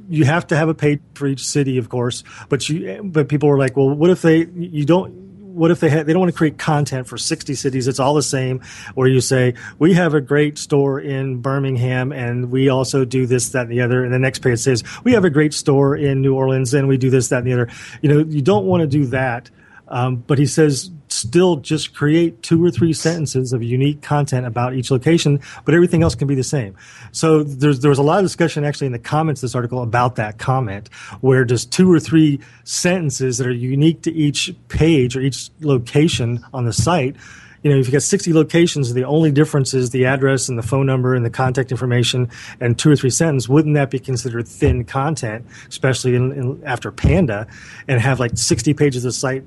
you 0.07 0.25
have 0.25 0.47
to 0.47 0.55
have 0.55 0.69
a 0.69 0.73
page 0.73 0.99
for 1.13 1.27
each 1.27 1.45
city 1.45 1.77
of 1.77 1.89
course 1.89 2.23
but 2.47 2.67
you 2.69 3.01
but 3.03 3.27
people 3.27 3.49
were 3.49 3.57
like 3.57 3.75
well 3.75 3.89
what 3.89 4.09
if 4.09 4.21
they 4.21 4.45
you 4.55 4.85
don't 4.85 5.28
what 5.53 5.71
if 5.71 5.79
they 5.79 5.89
had, 5.89 6.05
they 6.05 6.13
don't 6.13 6.21
want 6.21 6.31
to 6.31 6.37
create 6.37 6.57
content 6.57 7.07
for 7.07 7.17
60 7.17 7.55
cities 7.55 7.87
it's 7.87 7.99
all 7.99 8.13
the 8.13 8.21
same 8.21 8.61
where 8.93 9.07
you 9.07 9.19
say 9.19 9.53
we 9.79 9.93
have 9.93 10.13
a 10.13 10.21
great 10.21 10.57
store 10.57 10.99
in 10.99 11.41
birmingham 11.41 12.11
and 12.11 12.51
we 12.51 12.69
also 12.69 13.03
do 13.03 13.25
this 13.25 13.49
that 13.49 13.63
and 13.63 13.71
the 13.71 13.81
other 13.81 14.03
and 14.03 14.13
the 14.13 14.19
next 14.19 14.39
page 14.39 14.59
says 14.59 14.83
we 15.03 15.13
have 15.13 15.25
a 15.25 15.29
great 15.29 15.53
store 15.53 15.95
in 15.95 16.21
new 16.21 16.35
orleans 16.35 16.73
and 16.73 16.87
we 16.87 16.97
do 16.97 17.09
this 17.09 17.29
that 17.29 17.39
and 17.39 17.47
the 17.47 17.53
other. 17.53 17.69
You 18.01 18.09
know 18.09 18.19
you 18.19 18.41
don't 18.41 18.65
want 18.65 18.81
to 18.81 18.87
do 18.87 19.05
that 19.07 19.49
um, 19.87 20.17
but 20.17 20.37
he 20.37 20.45
says 20.45 20.91
still 21.19 21.57
just 21.57 21.93
create 21.93 22.41
two 22.41 22.63
or 22.63 22.71
three 22.71 22.93
sentences 22.93 23.53
of 23.53 23.61
unique 23.61 24.01
content 24.01 24.45
about 24.45 24.73
each 24.73 24.89
location, 24.91 25.39
but 25.65 25.75
everything 25.75 26.03
else 26.03 26.15
can 26.15 26.27
be 26.27 26.35
the 26.35 26.43
same. 26.43 26.75
So 27.11 27.43
there's 27.43 27.81
there 27.81 27.89
was 27.89 27.99
a 27.99 28.03
lot 28.03 28.19
of 28.19 28.25
discussion 28.25 28.63
actually 28.63 28.87
in 28.87 28.93
the 28.93 28.99
comments 28.99 29.41
this 29.41 29.55
article 29.55 29.81
about 29.81 30.15
that 30.15 30.37
comment, 30.37 30.89
where 31.21 31.45
just 31.45 31.71
two 31.71 31.91
or 31.91 31.99
three 31.99 32.39
sentences 32.63 33.37
that 33.37 33.47
are 33.47 33.51
unique 33.51 34.01
to 34.03 34.11
each 34.13 34.53
page 34.67 35.15
or 35.15 35.21
each 35.21 35.49
location 35.61 36.43
on 36.53 36.65
the 36.65 36.73
site. 36.73 37.15
You 37.61 37.69
know, 37.69 37.77
if 37.77 37.87
you've 37.87 37.91
got 37.91 38.03
60 38.03 38.31
locations, 38.31 38.93
the 38.93 39.03
only 39.03 39.33
difference 39.33 39.73
is 39.73 39.89
the 39.89 40.05
address 40.05 40.47
and 40.47 40.57
the 40.57 40.63
phone 40.63 40.85
number 40.85 41.13
and 41.13 41.25
the 41.25 41.29
contact 41.29 41.71
information 41.71 42.29
and 42.61 42.79
two 42.79 42.89
or 42.89 42.95
three 42.95 43.09
sentences. 43.09 43.49
Wouldn't 43.49 43.75
that 43.75 43.91
be 43.91 43.99
considered 43.99 44.47
thin 44.47 44.85
content, 44.85 45.45
especially 45.67 46.15
in, 46.15 46.31
in, 46.31 46.63
after 46.63 46.89
Panda, 46.89 47.47
and 47.89 47.99
have 47.99 48.17
like 48.17 48.37
60 48.37 48.73
pages 48.75 49.03
of 49.03 49.13
site 49.13 49.43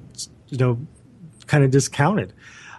you 0.52 0.58
know, 0.58 0.78
kind 1.46 1.64
of 1.64 1.70
discounted. 1.70 2.32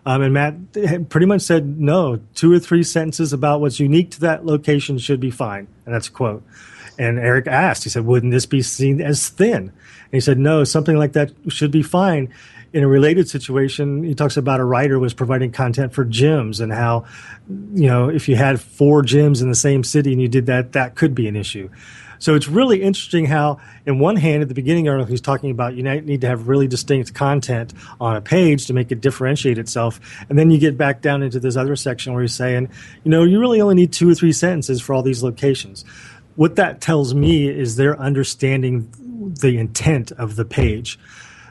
Um, 0.05 0.21
and 0.21 0.33
Matt 0.33 1.09
pretty 1.09 1.25
much 1.25 1.41
said, 1.41 1.79
no, 1.79 2.19
two 2.35 2.51
or 2.51 2.59
three 2.59 2.83
sentences 2.83 3.31
about 3.31 3.61
what's 3.61 3.79
unique 3.79 4.11
to 4.11 4.19
that 4.21 4.45
location 4.45 4.97
should 4.97 5.19
be 5.19 5.31
fine. 5.31 5.67
And 5.85 5.95
that's 5.95 6.09
a 6.09 6.11
quote. 6.11 6.43
And 6.99 7.17
Eric 7.17 7.47
asked, 7.47 7.85
he 7.85 7.89
said, 7.89 8.05
wouldn't 8.05 8.31
this 8.31 8.45
be 8.45 8.61
seen 8.61 9.01
as 9.01 9.29
thin? 9.29 9.55
And 9.57 9.71
he 10.11 10.19
said, 10.19 10.37
no, 10.37 10.63
something 10.63 10.97
like 10.97 11.13
that 11.13 11.31
should 11.47 11.71
be 11.71 11.81
fine. 11.81 12.33
In 12.73 12.83
a 12.83 12.87
related 12.87 13.29
situation, 13.29 14.03
he 14.03 14.15
talks 14.15 14.35
about 14.35 14.59
a 14.59 14.63
writer 14.63 14.99
was 14.99 15.13
providing 15.13 15.51
content 15.51 15.93
for 15.93 16.03
gyms 16.03 16.59
and 16.59 16.73
how, 16.73 17.05
you 17.47 17.87
know, 17.87 18.09
if 18.09 18.27
you 18.27 18.35
had 18.35 18.59
four 18.59 19.03
gyms 19.03 19.41
in 19.41 19.49
the 19.49 19.55
same 19.55 19.83
city 19.83 20.11
and 20.11 20.21
you 20.21 20.27
did 20.27 20.47
that, 20.47 20.73
that 20.73 20.95
could 20.95 21.15
be 21.15 21.27
an 21.27 21.35
issue. 21.35 21.69
So 22.23 22.35
it's 22.35 22.47
really 22.47 22.81
interesting 22.81 23.25
how, 23.25 23.57
in 23.85 23.99
one 23.99 24.15
hand, 24.15 24.43
at 24.43 24.47
the 24.47 24.53
beginning 24.53 24.87
article, 24.87 25.09
he's 25.09 25.19
talking 25.19 25.51
about 25.51 25.75
you 25.75 25.83
need 25.83 26.21
to 26.21 26.27
have 26.27 26.47
really 26.47 26.69
distinct 26.69 27.13
content 27.13 27.73
on 27.99 28.15
a 28.15 28.21
page 28.21 28.67
to 28.67 28.73
make 28.73 28.93
it 28.93 29.01
differentiate 29.01 29.57
itself. 29.57 29.99
And 30.29 30.39
then 30.39 30.49
you 30.49 30.57
get 30.57 30.77
back 30.77 31.01
down 31.01 31.21
into 31.21 31.41
this 31.41 31.57
other 31.57 31.75
section 31.75 32.13
where 32.13 32.21
he's 32.21 32.33
saying, 32.33 32.69
you 33.03 33.11
know, 33.11 33.25
you 33.25 33.41
really 33.41 33.59
only 33.59 33.75
need 33.75 33.91
two 33.91 34.09
or 34.09 34.15
three 34.15 34.31
sentences 34.31 34.81
for 34.81 34.93
all 34.93 35.01
these 35.01 35.21
locations. 35.21 35.83
What 36.37 36.55
that 36.55 36.79
tells 36.79 37.13
me 37.13 37.49
is 37.49 37.75
they're 37.75 37.99
understanding 37.99 38.89
the 39.41 39.57
intent 39.57 40.13
of 40.13 40.37
the 40.37 40.45
page. 40.45 40.97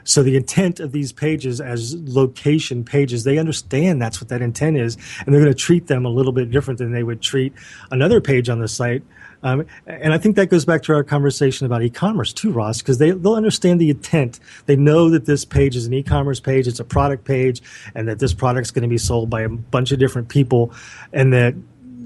So 0.05 0.23
the 0.23 0.35
intent 0.35 0.79
of 0.79 0.91
these 0.91 1.11
pages 1.11 1.61
as 1.61 1.95
location 1.95 2.83
pages, 2.83 3.25
they 3.25 3.37
understand 3.37 4.01
that's 4.01 4.19
what 4.19 4.29
that 4.29 4.41
intent 4.41 4.77
is, 4.77 4.97
and 5.19 5.35
they're 5.35 5.41
going 5.41 5.53
to 5.53 5.59
treat 5.59 5.85
them 5.85 6.03
a 6.03 6.09
little 6.09 6.33
bit 6.33 6.49
different 6.49 6.79
than 6.79 6.93
they 6.93 7.03
would 7.03 7.21
treat 7.21 7.53
another 7.91 8.19
page 8.19 8.49
on 8.49 8.57
the 8.57 8.67
site 8.67 9.03
um, 9.43 9.65
and 9.85 10.13
I 10.13 10.17
think 10.17 10.37
that 10.37 10.49
goes 10.49 10.63
back 10.63 10.83
to 10.83 10.93
our 10.93 11.03
conversation 11.03 11.65
about 11.65 11.83
e-commerce 11.83 12.31
too, 12.31 12.51
Ross, 12.51 12.79
because 12.79 12.97
they 12.97 13.11
they'll 13.11 13.35
understand 13.35 13.81
the 13.81 13.89
intent. 13.89 14.39
They 14.65 14.77
know 14.77 15.09
that 15.09 15.25
this 15.25 15.43
page 15.43 15.75
is 15.75 15.85
an 15.85 15.93
e-commerce 15.93 16.39
page, 16.39 16.65
it's 16.67 16.79
a 16.79 16.85
product 16.85 17.25
page, 17.25 17.61
and 17.93 18.07
that 18.07 18.19
this 18.19 18.33
product 18.33 18.67
is 18.67 18.71
going 18.71 18.83
to 18.83 18.89
be 18.89 18.97
sold 18.97 19.29
by 19.29 19.41
a 19.41 19.49
bunch 19.49 19.91
of 19.91 19.99
different 19.99 20.29
people, 20.29 20.73
and 21.11 21.33
that 21.33 21.55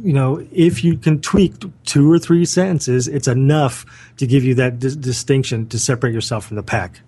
you 0.04 0.13
know 0.13 0.45
if 0.52 0.84
you 0.84 0.97
can 0.97 1.21
tweak 1.21 1.54
two 1.86 2.12
or 2.12 2.17
three 2.17 2.43
sentences, 2.43 3.08
it's 3.08 3.28
enough 3.28 3.86
to 4.17 4.26
give 4.26 4.43
you 4.43 4.56
that 4.56 4.80
dis- 4.80 4.95
distinction 4.95 5.67
to 5.69 5.78
separate 5.78 6.13
yourself 6.13 6.45
from 6.47 6.56
the 6.56 6.63
pack, 6.63 7.02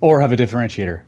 or 0.00 0.20
have 0.20 0.32
a 0.32 0.36
differentiator. 0.36 1.02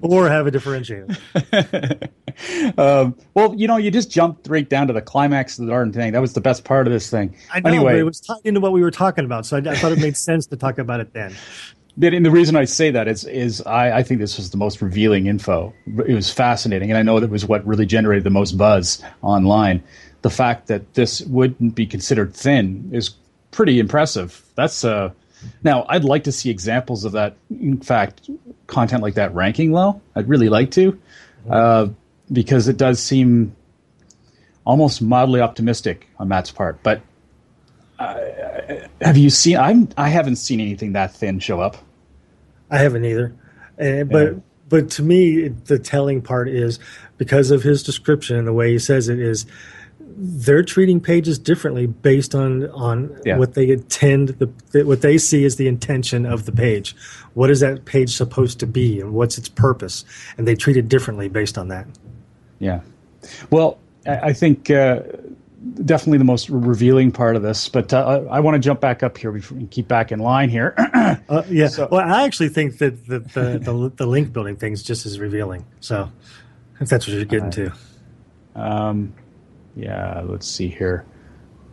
or 0.00 0.28
have 0.28 0.46
a 0.46 0.50
differentiator. 0.50 2.08
um, 2.78 3.16
well, 3.34 3.54
you 3.54 3.66
know, 3.66 3.76
you 3.76 3.90
just 3.90 4.10
jumped 4.10 4.48
right 4.48 4.68
down 4.68 4.86
to 4.88 4.92
the 4.92 5.02
climax 5.02 5.58
of 5.58 5.66
the 5.66 5.72
darn 5.72 5.92
thing. 5.92 6.12
That 6.12 6.20
was 6.20 6.32
the 6.32 6.40
best 6.40 6.64
part 6.64 6.86
of 6.86 6.92
this 6.92 7.10
thing. 7.10 7.36
I 7.52 7.60
know, 7.60 7.70
anyway, 7.70 7.98
it 7.98 8.04
was 8.04 8.20
tied 8.20 8.40
into 8.44 8.60
what 8.60 8.72
we 8.72 8.80
were 8.80 8.90
talking 8.90 9.24
about, 9.24 9.46
so 9.46 9.56
I, 9.56 9.60
I 9.60 9.76
thought 9.76 9.92
it 9.92 9.98
made 9.98 10.16
sense 10.16 10.46
to 10.46 10.56
talk 10.56 10.78
about 10.78 11.00
it 11.00 11.12
then. 11.12 11.34
And 12.00 12.24
the 12.24 12.30
reason 12.30 12.54
I 12.54 12.64
say 12.64 12.92
that 12.92 13.08
is, 13.08 13.24
is 13.24 13.60
I, 13.62 13.90
I 13.98 14.02
think 14.04 14.20
this 14.20 14.36
was 14.36 14.50
the 14.50 14.56
most 14.56 14.80
revealing 14.80 15.26
info. 15.26 15.74
It 16.06 16.14
was 16.14 16.32
fascinating, 16.32 16.92
and 16.92 16.96
I 16.96 17.02
know 17.02 17.18
that 17.18 17.28
was 17.28 17.44
what 17.44 17.66
really 17.66 17.86
generated 17.86 18.22
the 18.22 18.30
most 18.30 18.56
buzz 18.56 19.02
online. 19.20 19.82
The 20.22 20.30
fact 20.30 20.68
that 20.68 20.94
this 20.94 21.22
wouldn't 21.22 21.74
be 21.74 21.86
considered 21.86 22.34
thin 22.34 22.90
is 22.92 23.10
pretty 23.50 23.80
impressive. 23.80 24.44
That's 24.54 24.84
uh, 24.84 25.10
now 25.64 25.86
I'd 25.88 26.04
like 26.04 26.22
to 26.24 26.32
see 26.32 26.50
examples 26.50 27.04
of 27.04 27.12
that. 27.12 27.36
In 27.50 27.80
fact, 27.80 28.30
content 28.68 29.02
like 29.02 29.14
that 29.14 29.34
ranking 29.34 29.72
low. 29.72 30.00
I'd 30.14 30.28
really 30.28 30.48
like 30.48 30.70
to, 30.72 31.00
uh, 31.50 31.88
because 32.32 32.68
it 32.68 32.76
does 32.76 33.02
seem 33.02 33.54
almost 34.64 35.00
mildly 35.00 35.40
optimistic 35.40 36.08
on 36.18 36.28
Matt's 36.28 36.50
part. 36.50 36.82
But 36.82 37.00
uh, 37.98 38.18
have 39.00 39.16
you 39.16 39.30
seen? 39.30 39.56
I'm 39.56 39.88
I 39.96 40.08
haven't 40.08 40.36
seen 40.36 40.60
anything 40.60 40.92
that 40.92 41.14
thin 41.14 41.38
show 41.38 41.60
up. 41.60 41.76
I 42.70 42.78
haven't 42.78 43.04
either, 43.04 43.34
uh, 43.80 44.04
but. 44.04 44.32
Yeah. 44.32 44.38
But 44.70 44.90
to 44.90 45.02
me, 45.02 45.48
the 45.48 45.78
telling 45.78 46.20
part 46.20 46.46
is 46.46 46.78
because 47.16 47.50
of 47.50 47.62
his 47.62 47.82
description 47.82 48.36
and 48.36 48.46
the 48.46 48.52
way 48.52 48.72
he 48.72 48.78
says 48.78 49.08
it 49.08 49.18
is 49.18 49.46
they're 50.20 50.64
treating 50.64 51.00
pages 51.00 51.38
differently 51.38 51.86
based 51.86 52.34
on 52.34 52.68
on 52.70 53.16
yeah. 53.24 53.38
what 53.38 53.54
they 53.54 53.70
intend 53.70 54.30
the 54.30 54.84
what 54.84 55.00
they 55.00 55.16
see 55.16 55.44
as 55.44 55.56
the 55.56 55.68
intention 55.68 56.26
of 56.26 56.44
the 56.44 56.52
page. 56.52 56.96
What 57.34 57.50
is 57.50 57.60
that 57.60 57.84
page 57.84 58.16
supposed 58.16 58.58
to 58.60 58.66
be, 58.66 59.00
and 59.00 59.12
what's 59.12 59.38
its 59.38 59.48
purpose? 59.48 60.04
And 60.36 60.46
they 60.46 60.56
treat 60.56 60.76
it 60.76 60.88
differently 60.88 61.28
based 61.28 61.56
on 61.56 61.68
that. 61.68 61.86
Yeah. 62.58 62.80
Well, 63.50 63.78
I 64.06 64.32
think 64.32 64.70
uh, 64.70 65.00
definitely 65.84 66.18
the 66.18 66.24
most 66.24 66.48
revealing 66.48 67.12
part 67.12 67.36
of 67.36 67.42
this. 67.42 67.68
But 67.68 67.92
uh, 67.92 68.24
I, 68.30 68.40
want 68.40 68.54
to 68.54 68.58
jump 68.58 68.80
back 68.80 69.02
up 69.02 69.18
here 69.18 69.32
before 69.32 69.58
keep 69.70 69.88
back 69.88 70.12
in 70.12 70.18
line 70.18 70.48
here. 70.50 70.74
uh, 71.28 71.42
yeah. 71.48 71.68
So, 71.68 71.88
well, 71.90 72.00
I 72.00 72.24
actually 72.24 72.48
think 72.48 72.78
that 72.78 73.06
the 73.06 73.20
the, 73.20 73.58
the, 73.58 73.92
the 73.96 74.06
link 74.06 74.32
building 74.32 74.56
thing 74.56 74.72
is 74.72 74.82
just 74.82 75.06
as 75.06 75.18
revealing. 75.18 75.64
So 75.80 76.10
if 76.80 76.88
that's 76.88 77.06
what 77.06 77.14
you're 77.14 77.24
getting 77.24 77.50
to. 77.50 77.72
Um, 78.54 79.14
yeah, 79.76 80.22
let's 80.24 80.46
see 80.46 80.68
here. 80.68 81.04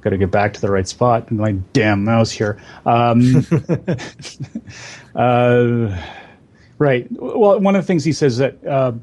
Got 0.02 0.12
to 0.12 0.18
get 0.18 0.30
back 0.30 0.54
to 0.54 0.62
the 0.62 0.70
right 0.70 0.88
spot. 0.88 1.32
My 1.32 1.54
damn 1.74 2.04
mouse 2.04 2.30
here. 2.30 2.62
Um, 2.86 3.46
uh, 5.16 6.00
right. 6.78 7.08
Well, 7.12 7.60
one 7.60 7.76
of 7.76 7.82
the 7.82 7.88
things 7.88 8.04
he 8.04 8.14
says 8.14 8.38
that 8.38 8.64
uh, 8.68 8.94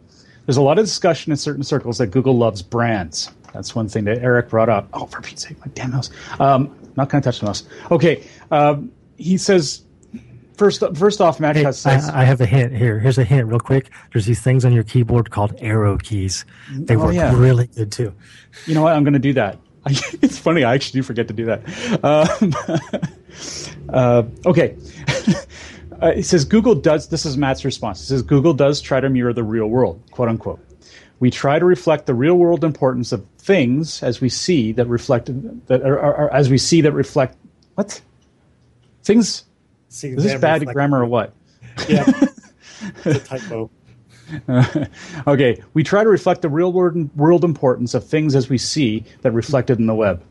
there's 0.46 0.56
a 0.56 0.62
lot 0.62 0.78
of 0.78 0.84
discussion 0.84 1.32
in 1.32 1.36
certain 1.36 1.62
circles 1.62 1.98
that 1.98 2.08
Google 2.08 2.36
loves 2.36 2.62
brands. 2.62 3.30
That's 3.52 3.74
one 3.74 3.88
thing 3.88 4.04
that 4.04 4.18
Eric 4.18 4.48
brought 4.48 4.68
up. 4.68 4.88
Oh, 4.92 5.06
for 5.06 5.20
Pete's 5.20 5.46
sake, 5.46 5.58
my 5.60 5.70
damn 5.74 5.90
mouse. 5.90 6.10
Um, 6.40 6.74
not 6.96 7.08
going 7.08 7.22
to 7.22 7.26
touch 7.26 7.40
the 7.40 7.46
mouse. 7.46 7.64
Okay. 7.90 8.24
Um, 8.50 8.90
he 9.16 9.36
says 9.36 9.82
First, 10.56 10.82
first 10.94 11.20
off, 11.20 11.40
Matt 11.40 11.56
hey, 11.56 11.64
says, 11.72 12.08
I, 12.08 12.20
I, 12.20 12.24
have 12.24 12.40
a 12.40 12.46
hint 12.46 12.72
here. 12.72 12.98
Here's 13.00 13.18
a 13.18 13.24
hint, 13.24 13.48
real 13.48 13.58
quick. 13.58 13.90
There's 14.12 14.26
these 14.26 14.40
things 14.40 14.64
on 14.64 14.72
your 14.72 14.84
keyboard 14.84 15.30
called 15.30 15.54
arrow 15.58 15.96
keys. 15.96 16.44
They 16.70 16.94
oh, 16.94 17.06
work 17.06 17.14
yeah. 17.14 17.34
really 17.34 17.66
good 17.68 17.90
too. 17.90 18.14
You 18.66 18.74
know 18.74 18.82
what? 18.82 18.92
I'm 18.94 19.02
going 19.02 19.14
to 19.14 19.18
do 19.18 19.32
that. 19.32 19.58
it's 19.86 20.38
funny. 20.38 20.62
I 20.62 20.74
actually 20.74 21.00
do 21.00 21.02
forget 21.02 21.26
to 21.28 21.34
do 21.34 21.46
that. 21.46 22.04
Um, 22.04 22.54
uh, 23.88 24.22
okay. 24.46 24.76
uh, 26.02 26.08
it 26.08 26.24
says 26.24 26.44
Google 26.44 26.74
does. 26.74 27.08
This 27.08 27.24
is 27.24 27.36
Matt's 27.36 27.64
response. 27.64 28.00
It 28.00 28.06
says 28.06 28.22
Google 28.22 28.54
does 28.54 28.80
try 28.80 29.00
to 29.00 29.08
mirror 29.08 29.32
the 29.32 29.44
real 29.44 29.66
world, 29.66 30.02
quote 30.10 30.28
unquote. 30.28 30.60
We 31.20 31.30
try 31.30 31.58
to 31.58 31.64
reflect 31.64 32.06
the 32.06 32.14
real 32.14 32.34
world 32.34 32.64
importance 32.64 33.12
of 33.12 33.24
things 33.38 34.02
as 34.02 34.20
we 34.20 34.28
see 34.28 34.72
that 34.72 34.86
reflect 34.86 35.30
that 35.66 35.82
are, 35.82 35.98
are, 35.98 36.14
are 36.16 36.32
as 36.32 36.50
we 36.50 36.58
see 36.58 36.80
that 36.80 36.92
reflect 36.92 37.36
what 37.76 38.00
things 39.04 39.44
See, 39.92 40.08
Is 40.08 40.24
this 40.24 40.40
bad 40.40 40.64
grammar 40.66 41.02
or 41.02 41.06
what? 41.06 41.34
Yeah, 41.88 42.04
typo. 43.24 43.70
okay, 45.26 45.62
we 45.72 45.82
try 45.82 46.02
to 46.02 46.08
reflect 46.08 46.42
the 46.42 46.48
real 46.48 46.72
world, 46.72 47.14
world 47.16 47.44
importance 47.44 47.94
of 47.94 48.06
things 48.06 48.34
as 48.34 48.50
we 48.50 48.58
see 48.58 49.04
that 49.22 49.32
reflected 49.32 49.78
in 49.78 49.86
the 49.86 49.94
web. 49.94 50.22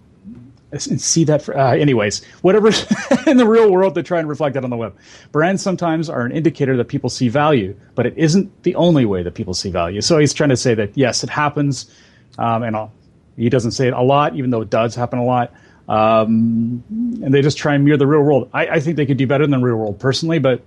See 0.77 1.23
that 1.25 1.41
for, 1.41 1.57
uh, 1.57 1.73
anyways 1.73 2.23
whatever 2.41 2.67
in 3.27 3.37
the 3.37 3.45
real 3.45 3.71
world 3.71 3.95
they 3.95 4.01
try 4.01 4.19
and 4.19 4.29
reflect 4.29 4.53
that 4.53 4.63
on 4.63 4.69
the 4.69 4.77
web. 4.77 4.95
Brands 5.31 5.61
sometimes 5.61 6.09
are 6.09 6.21
an 6.21 6.31
indicator 6.31 6.77
that 6.77 6.85
people 6.85 7.09
see 7.09 7.29
value 7.29 7.75
but 7.95 8.05
it 8.05 8.13
isn't 8.17 8.63
the 8.63 8.75
only 8.75 9.05
way 9.05 9.23
that 9.23 9.33
people 9.33 9.53
see 9.53 9.69
value. 9.69 10.01
So 10.01 10.17
he's 10.17 10.33
trying 10.33 10.49
to 10.49 10.57
say 10.57 10.73
that 10.75 10.97
yes 10.97 11.23
it 11.23 11.29
happens 11.29 11.93
um, 12.37 12.63
and 12.63 12.75
I'll, 12.75 12.91
he 13.37 13.49
doesn't 13.49 13.71
say 13.71 13.87
it 13.87 13.93
a 13.93 14.01
lot 14.01 14.35
even 14.35 14.49
though 14.49 14.61
it 14.61 14.69
does 14.69 14.95
happen 14.95 15.19
a 15.19 15.25
lot. 15.25 15.53
Um, 15.89 16.83
and 17.21 17.33
they 17.33 17.41
just 17.41 17.57
try 17.57 17.75
and 17.75 17.83
mirror 17.83 17.97
the 17.97 18.07
real 18.07 18.21
world. 18.21 18.49
I, 18.53 18.67
I 18.67 18.79
think 18.79 18.95
they 18.95 19.05
could 19.05 19.17
do 19.17 19.27
better 19.27 19.45
than 19.45 19.59
the 19.59 19.65
real 19.65 19.75
world 19.75 19.99
personally 19.99 20.39
but 20.39 20.63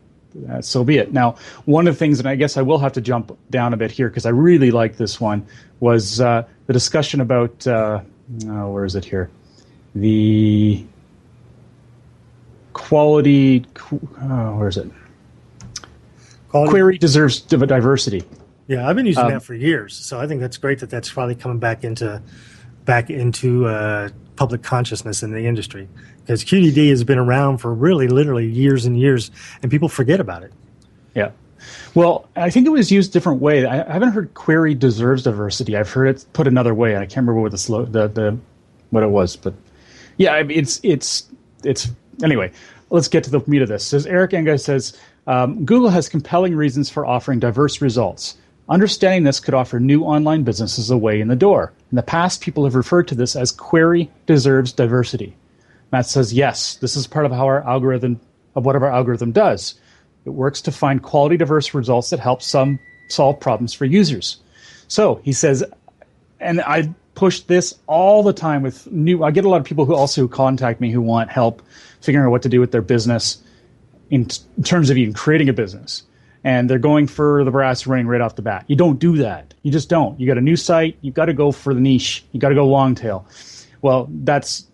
uh, 0.50 0.60
so 0.60 0.84
be 0.84 0.98
it. 0.98 1.12
Now, 1.12 1.36
one 1.64 1.86
of 1.86 1.94
the 1.94 1.98
things, 1.98 2.18
and 2.18 2.28
I 2.28 2.34
guess 2.34 2.56
I 2.56 2.62
will 2.62 2.78
have 2.78 2.92
to 2.94 3.00
jump 3.00 3.36
down 3.50 3.72
a 3.72 3.76
bit 3.76 3.90
here 3.90 4.08
because 4.08 4.26
I 4.26 4.30
really 4.30 4.70
like 4.70 4.96
this 4.96 5.20
one, 5.20 5.46
was 5.80 6.20
uh, 6.20 6.44
the 6.66 6.72
discussion 6.72 7.20
about 7.20 7.66
uh, 7.66 8.00
oh, 8.46 8.70
where 8.70 8.84
is 8.84 8.96
it 8.96 9.04
here? 9.04 9.30
The 9.94 10.84
quality. 12.72 13.64
Oh, 14.20 14.56
where 14.56 14.68
is 14.68 14.76
it? 14.76 14.90
Quality. 16.48 16.70
Query 16.70 16.98
deserves 16.98 17.40
diversity. 17.40 18.22
Yeah, 18.66 18.88
I've 18.88 18.96
been 18.96 19.06
using 19.06 19.24
um, 19.24 19.30
that 19.30 19.42
for 19.42 19.54
years, 19.54 19.94
so 19.94 20.18
I 20.18 20.26
think 20.26 20.40
that's 20.40 20.56
great 20.56 20.78
that 20.80 20.90
that's 20.90 21.08
finally 21.08 21.34
coming 21.34 21.58
back 21.58 21.84
into 21.84 22.22
back 22.84 23.10
into 23.10 23.66
uh, 23.66 24.08
public 24.36 24.62
consciousness 24.62 25.22
in 25.22 25.32
the 25.32 25.46
industry 25.46 25.88
because 26.20 26.44
QDD 26.44 26.88
has 26.88 27.04
been 27.04 27.18
around 27.18 27.58
for 27.58 27.72
really, 27.74 28.08
literally 28.08 28.46
years 28.46 28.86
and 28.86 28.98
years, 28.98 29.30
and 29.62 29.70
people 29.70 29.88
forget 29.88 30.20
about 30.20 30.42
it. 30.42 30.52
Yeah. 31.14 31.30
Well, 31.94 32.28
I 32.36 32.50
think 32.50 32.66
it 32.66 32.70
was 32.70 32.90
used 32.90 33.10
a 33.10 33.12
different 33.12 33.40
way. 33.40 33.64
I, 33.64 33.90
haven't 33.90 34.10
heard 34.10 34.34
query 34.34 34.74
deserves 34.74 35.22
diversity. 35.22 35.76
I've 35.76 35.90
heard 35.90 36.08
it 36.08 36.26
put 36.32 36.46
another 36.46 36.74
way. 36.74 36.96
I 36.96 37.00
can't 37.00 37.26
remember 37.26 37.40
what 37.40 37.52
the 37.52 37.58
slow, 37.58 37.84
the, 37.84 38.08
the 38.08 38.38
what 38.90 39.02
it 39.02 39.08
was, 39.08 39.36
but 39.36 39.54
yeah, 40.16 40.42
it's 40.48 40.80
it's 40.82 41.28
it's 41.64 41.90
anyway. 42.22 42.52
Let's 42.90 43.08
get 43.08 43.24
to 43.24 43.30
the 43.30 43.40
meat 43.46 43.62
of 43.62 43.68
this. 43.68 43.84
Says 43.84 44.06
Eric 44.06 44.32
Enge 44.32 44.60
says 44.60 44.98
um, 45.26 45.64
Google 45.64 45.90
has 45.90 46.08
compelling 46.08 46.54
reasons 46.54 46.90
for 46.90 47.06
offering 47.06 47.38
diverse 47.38 47.80
results. 47.80 48.36
Understanding 48.68 49.24
this 49.24 49.40
could 49.40 49.54
offer 49.54 49.78
new 49.78 50.04
online 50.04 50.42
businesses 50.42 50.90
a 50.90 50.96
way 50.96 51.20
in 51.20 51.28
the 51.28 51.36
door. 51.36 51.72
In 51.90 51.96
the 51.96 52.02
past, 52.02 52.40
people 52.40 52.64
have 52.64 52.74
referred 52.74 53.08
to 53.08 53.14
this 53.14 53.36
as 53.36 53.52
query 53.52 54.10
deserves 54.26 54.72
diversity. 54.72 55.36
Matt 55.92 56.06
says, 56.06 56.32
yes, 56.32 56.76
this 56.76 56.96
is 56.96 57.06
part 57.06 57.26
of 57.26 57.32
how 57.32 57.44
our 57.44 57.62
algorithm, 57.62 58.18
of 58.54 58.64
what 58.64 58.74
our 58.74 58.90
algorithm 58.90 59.32
does. 59.32 59.74
It 60.24 60.30
works 60.30 60.62
to 60.62 60.72
find 60.72 61.02
quality 61.02 61.36
diverse 61.36 61.74
results 61.74 62.10
that 62.10 62.20
help 62.20 62.40
some 62.40 62.78
solve 63.08 63.38
problems 63.38 63.74
for 63.74 63.84
users. 63.84 64.38
So 64.88 65.20
he 65.22 65.32
says, 65.32 65.62
and 66.40 66.62
I 66.62 66.94
push 67.14 67.40
this 67.40 67.74
all 67.86 68.22
the 68.22 68.32
time 68.32 68.62
with 68.62 68.90
new, 68.90 69.22
I 69.22 69.30
get 69.30 69.44
a 69.44 69.48
lot 69.48 69.60
of 69.60 69.66
people 69.66 69.84
who 69.84 69.94
also 69.94 70.28
contact 70.28 70.80
me 70.80 70.90
who 70.90 71.00
want 71.00 71.30
help 71.30 71.62
figuring 72.00 72.26
out 72.26 72.30
what 72.30 72.42
to 72.42 72.48
do 72.48 72.60
with 72.60 72.72
their 72.72 72.82
business 72.82 73.42
in, 74.10 74.26
t- 74.26 74.42
in 74.56 74.62
terms 74.62 74.90
of 74.90 74.96
even 74.96 75.14
creating 75.14 75.48
a 75.48 75.52
business 75.52 76.02
and 76.44 76.68
they're 76.68 76.78
going 76.78 77.06
for 77.06 77.42
the 77.42 77.50
brass 77.50 77.86
ring 77.86 78.06
right 78.06 78.20
off 78.20 78.36
the 78.36 78.42
bat. 78.42 78.64
You 78.68 78.76
don't 78.76 78.98
do 78.98 79.16
that. 79.16 79.54
You 79.62 79.72
just 79.72 79.88
don't. 79.88 80.20
You 80.20 80.26
got 80.26 80.36
a 80.36 80.42
new 80.42 80.56
site, 80.56 80.96
you've 81.00 81.14
got 81.14 81.26
to 81.26 81.32
go 81.32 81.50
for 81.50 81.72
the 81.72 81.80
niche. 81.80 82.24
You 82.32 82.38
got 82.38 82.50
to 82.50 82.54
go 82.54 82.66
long 82.66 82.94
tail. 82.94 83.26
Well, 83.80 84.08
that's 84.10 84.66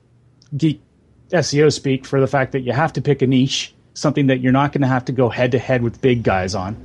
geek 0.57 0.83
SEO 1.31 1.73
speak 1.73 2.05
for 2.05 2.21
the 2.21 2.27
fact 2.27 2.53
that 2.53 2.61
you 2.61 2.73
have 2.73 2.93
to 2.95 3.01
pick 3.01 3.23
a 3.23 3.27
niche, 3.27 3.73
something 3.95 4.27
that 4.27 4.41
you're 4.41 4.53
not 4.53 4.73
going 4.73 4.83
to 4.83 4.89
have 4.89 5.05
to 5.07 5.13
go 5.13 5.29
head 5.29 5.53
to 5.53 5.59
head 5.59 5.83
with 5.83 6.01
big 6.01 6.25
guys 6.25 6.55
on. 6.57 6.77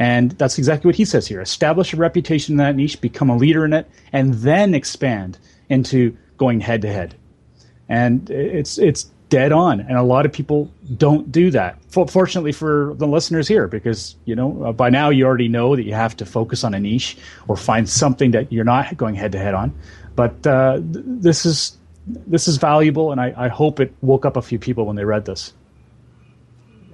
And 0.00 0.30
that's 0.32 0.56
exactly 0.56 0.88
what 0.88 0.96
he 0.96 1.04
says 1.04 1.26
here. 1.26 1.42
Establish 1.42 1.92
a 1.92 1.96
reputation 1.98 2.54
in 2.54 2.56
that 2.56 2.74
niche, 2.74 2.98
become 3.02 3.28
a 3.28 3.36
leader 3.36 3.66
in 3.66 3.74
it, 3.74 3.86
and 4.14 4.32
then 4.32 4.74
expand 4.74 5.38
into 5.68 6.16
going 6.38 6.58
head 6.58 6.80
to 6.82 6.88
head. 6.88 7.14
And 7.90 8.28
it's 8.30 8.78
it's 8.78 9.10
dead 9.28 9.52
on. 9.52 9.80
And 9.80 9.98
a 9.98 10.02
lot 10.02 10.24
of 10.24 10.32
people 10.32 10.72
don't 10.96 11.30
do 11.30 11.50
that. 11.50 11.78
Fortunately 11.90 12.50
for 12.50 12.94
the 12.96 13.06
listeners 13.06 13.46
here, 13.46 13.68
because 13.68 14.16
you 14.24 14.34
know 14.34 14.64
uh, 14.64 14.72
by 14.72 14.88
now 14.88 15.10
you 15.10 15.26
already 15.26 15.48
know 15.48 15.76
that 15.76 15.84
you 15.84 15.92
have 15.92 16.16
to 16.16 16.24
focus 16.24 16.64
on 16.64 16.72
a 16.72 16.80
niche 16.80 17.18
or 17.46 17.54
find 17.54 17.86
something 17.86 18.30
that 18.30 18.50
you're 18.50 18.64
not 18.64 18.96
going 18.96 19.14
head 19.14 19.32
to 19.32 19.38
head 19.38 19.52
on. 19.52 19.70
But 20.16 20.46
uh, 20.46 20.76
th- 20.76 21.04
this 21.06 21.44
is 21.44 21.76
this 22.06 22.48
is 22.48 22.56
valuable, 22.56 23.12
and 23.12 23.20
I, 23.20 23.34
I 23.36 23.48
hope 23.48 23.80
it 23.80 23.92
woke 24.00 24.24
up 24.24 24.38
a 24.38 24.42
few 24.42 24.58
people 24.58 24.86
when 24.86 24.96
they 24.96 25.04
read 25.04 25.26
this. 25.26 25.52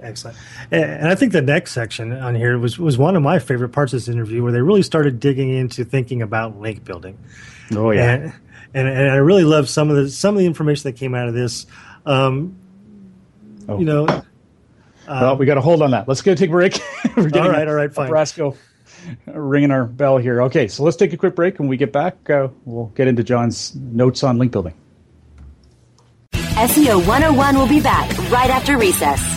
Excellent. 0.01 0.37
And 0.71 1.07
I 1.07 1.15
think 1.15 1.31
the 1.31 1.41
next 1.41 1.71
section 1.71 2.11
on 2.11 2.35
here 2.35 2.57
was, 2.59 2.77
was 2.77 2.97
one 2.97 3.15
of 3.15 3.23
my 3.23 3.39
favorite 3.39 3.69
parts 3.69 3.93
of 3.93 3.99
this 3.99 4.07
interview 4.07 4.43
where 4.43 4.51
they 4.51 4.61
really 4.61 4.83
started 4.83 5.19
digging 5.19 5.49
into 5.49 5.83
thinking 5.83 6.21
about 6.21 6.59
link 6.59 6.83
building. 6.83 7.17
Oh 7.73 7.91
yeah. 7.91 8.13
And, 8.13 8.33
and, 8.73 8.87
and 8.87 9.11
I 9.11 9.15
really 9.15 9.43
love 9.43 9.69
some 9.69 9.89
of 9.89 9.95
the 9.95 10.09
some 10.09 10.35
of 10.35 10.39
the 10.39 10.45
information 10.45 10.83
that 10.83 10.97
came 10.97 11.15
out 11.15 11.27
of 11.27 11.33
this. 11.33 11.65
Um, 12.05 12.57
oh. 13.67 13.79
You 13.79 13.85
know, 13.85 14.07
um, 14.07 14.23
well, 15.07 15.37
we 15.37 15.45
got 15.45 15.55
to 15.55 15.61
hold 15.61 15.81
on 15.81 15.91
that. 15.91 16.07
Let's 16.07 16.21
go 16.21 16.35
take 16.35 16.49
a 16.49 16.51
break. 16.51 16.79
We're 17.17 17.29
getting 17.29 17.43
all 17.43 17.49
right, 17.49 17.67
all 17.67 17.73
right, 17.73 17.93
fine. 17.93 18.11
Brasco 18.11 18.55
ringing 19.25 19.71
our 19.71 19.85
bell 19.85 20.17
here. 20.17 20.43
Okay, 20.43 20.67
so 20.67 20.83
let's 20.83 20.97
take 20.97 21.13
a 21.13 21.17
quick 21.17 21.35
break. 21.35 21.59
When 21.59 21.67
we 21.67 21.77
get 21.77 21.91
back, 21.91 22.29
uh, 22.29 22.49
we'll 22.65 22.87
get 22.87 23.07
into 23.07 23.23
John's 23.23 23.75
notes 23.75 24.23
on 24.23 24.37
link 24.37 24.51
building. 24.51 24.73
SEO 26.33 27.05
101 27.05 27.57
will 27.57 27.67
be 27.67 27.79
back 27.79 28.09
right 28.31 28.49
after 28.49 28.77
recess. 28.77 29.36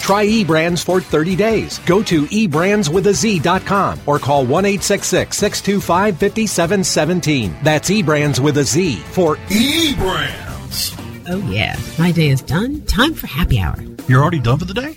Try 0.00 0.26
eBrands 0.26 0.84
for 0.84 1.00
30 1.00 1.36
days. 1.36 1.78
Go 1.80 2.02
to 2.02 2.24
eBrandsWithAZ.com 2.24 4.00
or 4.06 4.18
call 4.18 4.44
1 4.44 4.64
625 4.80 6.16
5717. 6.18 7.56
That's 7.62 7.90
eBrands 7.90 8.40
with 8.40 8.58
a 8.58 8.64
Z 8.64 8.96
for 8.96 9.36
eBrands. 9.36 10.96
Oh, 11.28 11.38
yeah. 11.48 11.78
My 11.98 12.10
day 12.10 12.30
is 12.30 12.42
done. 12.42 12.82
Time 12.86 13.14
for 13.14 13.28
happy 13.28 13.60
hour. 13.60 13.76
You're 14.08 14.20
already 14.20 14.40
done 14.40 14.58
for 14.58 14.64
the 14.64 14.74
day? 14.74 14.96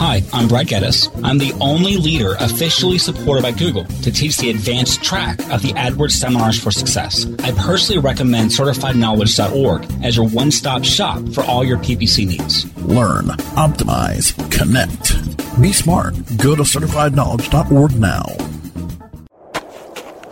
Hi, 0.00 0.22
I'm 0.32 0.48
Brad 0.48 0.66
Geddes. 0.66 1.10
I'm 1.22 1.36
the 1.36 1.52
only 1.60 1.98
leader 1.98 2.34
officially 2.40 2.96
supported 2.96 3.42
by 3.42 3.52
Google 3.52 3.84
to 3.84 4.10
teach 4.10 4.38
the 4.38 4.48
advanced 4.48 5.02
track 5.02 5.38
of 5.50 5.60
the 5.60 5.74
AdWords 5.74 6.12
Seminars 6.12 6.58
for 6.58 6.70
Success. 6.70 7.26
I 7.40 7.52
personally 7.52 8.00
recommend 8.00 8.48
CertifiedKnowledge.org 8.48 10.02
as 10.02 10.16
your 10.16 10.26
one 10.26 10.52
stop 10.52 10.84
shop 10.84 11.22
for 11.34 11.44
all 11.44 11.62
your 11.62 11.76
PPC 11.76 12.26
needs. 12.26 12.64
Learn, 12.78 13.26
optimize, 13.56 14.32
connect. 14.50 15.60
Be 15.60 15.70
smart. 15.70 16.14
Go 16.38 16.56
to 16.56 16.62
CertifiedKnowledge.org 16.62 18.00
now. 18.00 18.24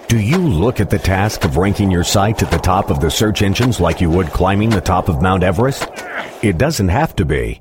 Do 0.09 0.19
you 0.19 0.39
look 0.39 0.81
at 0.81 0.89
the 0.89 0.99
task 0.99 1.45
of 1.45 1.59
ranking 1.59 1.91
your 1.91 2.05
site 2.05 2.43
at 2.43 2.51
the 2.51 2.57
top 2.57 2.89
of 2.89 3.01
the 3.01 3.11
search 3.11 3.43
engines 3.43 3.81
like 3.81 4.01
you 4.01 4.09
would 4.09 4.29
climbing 4.29 4.71
the 4.71 4.81
top 4.81 5.11
of 5.11 5.21
Mount 5.21 5.43
Everest? 5.43 5.87
It 6.43 6.57
doesn't 6.57 6.89
have 6.89 7.15
to 7.17 7.27
be. 7.27 7.61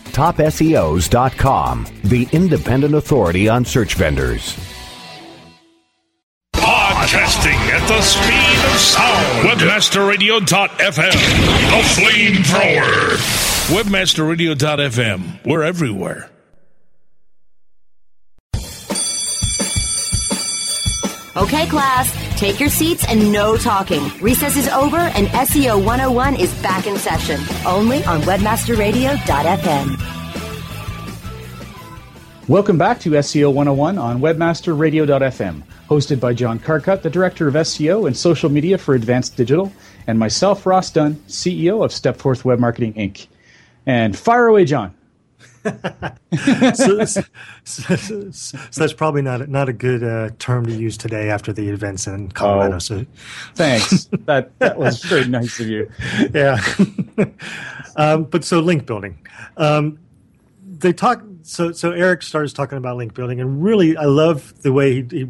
TopSEOs.com, 0.11 1.87
the 2.03 2.27
independent 2.31 2.95
authority 2.95 3.49
on 3.49 3.65
search 3.65 3.95
vendors. 3.95 4.57
Broadcasting 6.53 7.53
at 7.53 7.87
the 7.87 8.01
speed 8.01 8.59
of 8.71 8.79
sound. 8.79 9.47
Webmasterradio.fm. 9.49 11.11
The 11.71 11.81
flamethrower. 11.95 13.17
Webmasterradio.fm. 13.75 15.45
We're 15.45 15.63
everywhere. 15.63 16.29
Okay, 21.37 21.65
class, 21.67 22.13
take 22.41 22.59
your 22.59 22.69
seats 22.69 23.05
and 23.07 23.31
no 23.31 23.55
talking. 23.55 24.01
Recess 24.19 24.57
is 24.57 24.67
over 24.69 24.97
and 24.97 25.27
SEO 25.27 25.77
101 25.77 26.37
is 26.37 26.51
back 26.63 26.87
in 26.87 26.97
session. 26.97 27.39
Only 27.67 28.03
on 28.05 28.19
webmasterradio.fm. 28.21 30.01
Welcome 32.47 32.79
back 32.79 32.99
to 33.01 33.11
SEO 33.11 33.53
101 33.53 33.99
on 33.99 34.19
webmasterradio.fm, 34.19 35.61
hosted 35.87 36.19
by 36.19 36.33
John 36.33 36.57
Carcutt, 36.57 37.03
the 37.03 37.11
Director 37.11 37.47
of 37.47 37.53
SEO 37.53 38.07
and 38.07 38.17
Social 38.17 38.49
Media 38.49 38.79
for 38.79 38.95
Advanced 38.95 39.37
Digital, 39.37 39.71
and 40.07 40.17
myself, 40.17 40.65
Ross 40.65 40.89
Dunn, 40.89 41.17
CEO 41.27 41.85
of 41.85 41.91
Stepforth 41.91 42.43
Web 42.43 42.57
Marketing 42.57 42.93
Inc. 42.95 43.27
And 43.85 44.17
fire 44.17 44.47
away, 44.47 44.65
John. 44.65 44.95
So, 46.73 47.05
so, 47.05 47.21
so, 47.63 48.31
so, 48.31 48.57
that's 48.75 48.93
probably 48.93 49.21
not 49.21 49.47
not 49.47 49.69
a 49.69 49.73
good 49.73 50.03
uh, 50.03 50.29
term 50.39 50.65
to 50.65 50.73
use 50.73 50.97
today 50.97 51.29
after 51.29 51.53
the 51.53 51.69
events 51.69 52.07
in 52.07 52.31
Colorado. 52.31 52.75
Oh, 52.75 52.79
so 52.79 53.05
thanks. 53.53 54.05
that 54.25 54.57
that 54.59 54.77
was 54.77 55.03
very 55.03 55.27
nice 55.27 55.59
of 55.59 55.67
you. 55.67 55.89
Yeah. 56.33 56.59
um, 57.95 58.23
but 58.23 58.43
so 58.43 58.59
link 58.59 58.85
building, 58.85 59.25
um, 59.57 59.99
they 60.65 60.93
talk. 60.93 61.21
So 61.43 61.71
so 61.71 61.91
Eric 61.91 62.23
starts 62.23 62.53
talking 62.53 62.77
about 62.77 62.97
link 62.97 63.13
building, 63.13 63.39
and 63.39 63.63
really 63.63 63.95
I 63.97 64.05
love 64.05 64.61
the 64.63 64.73
way 64.73 65.01
he, 65.01 65.07
he 65.11 65.29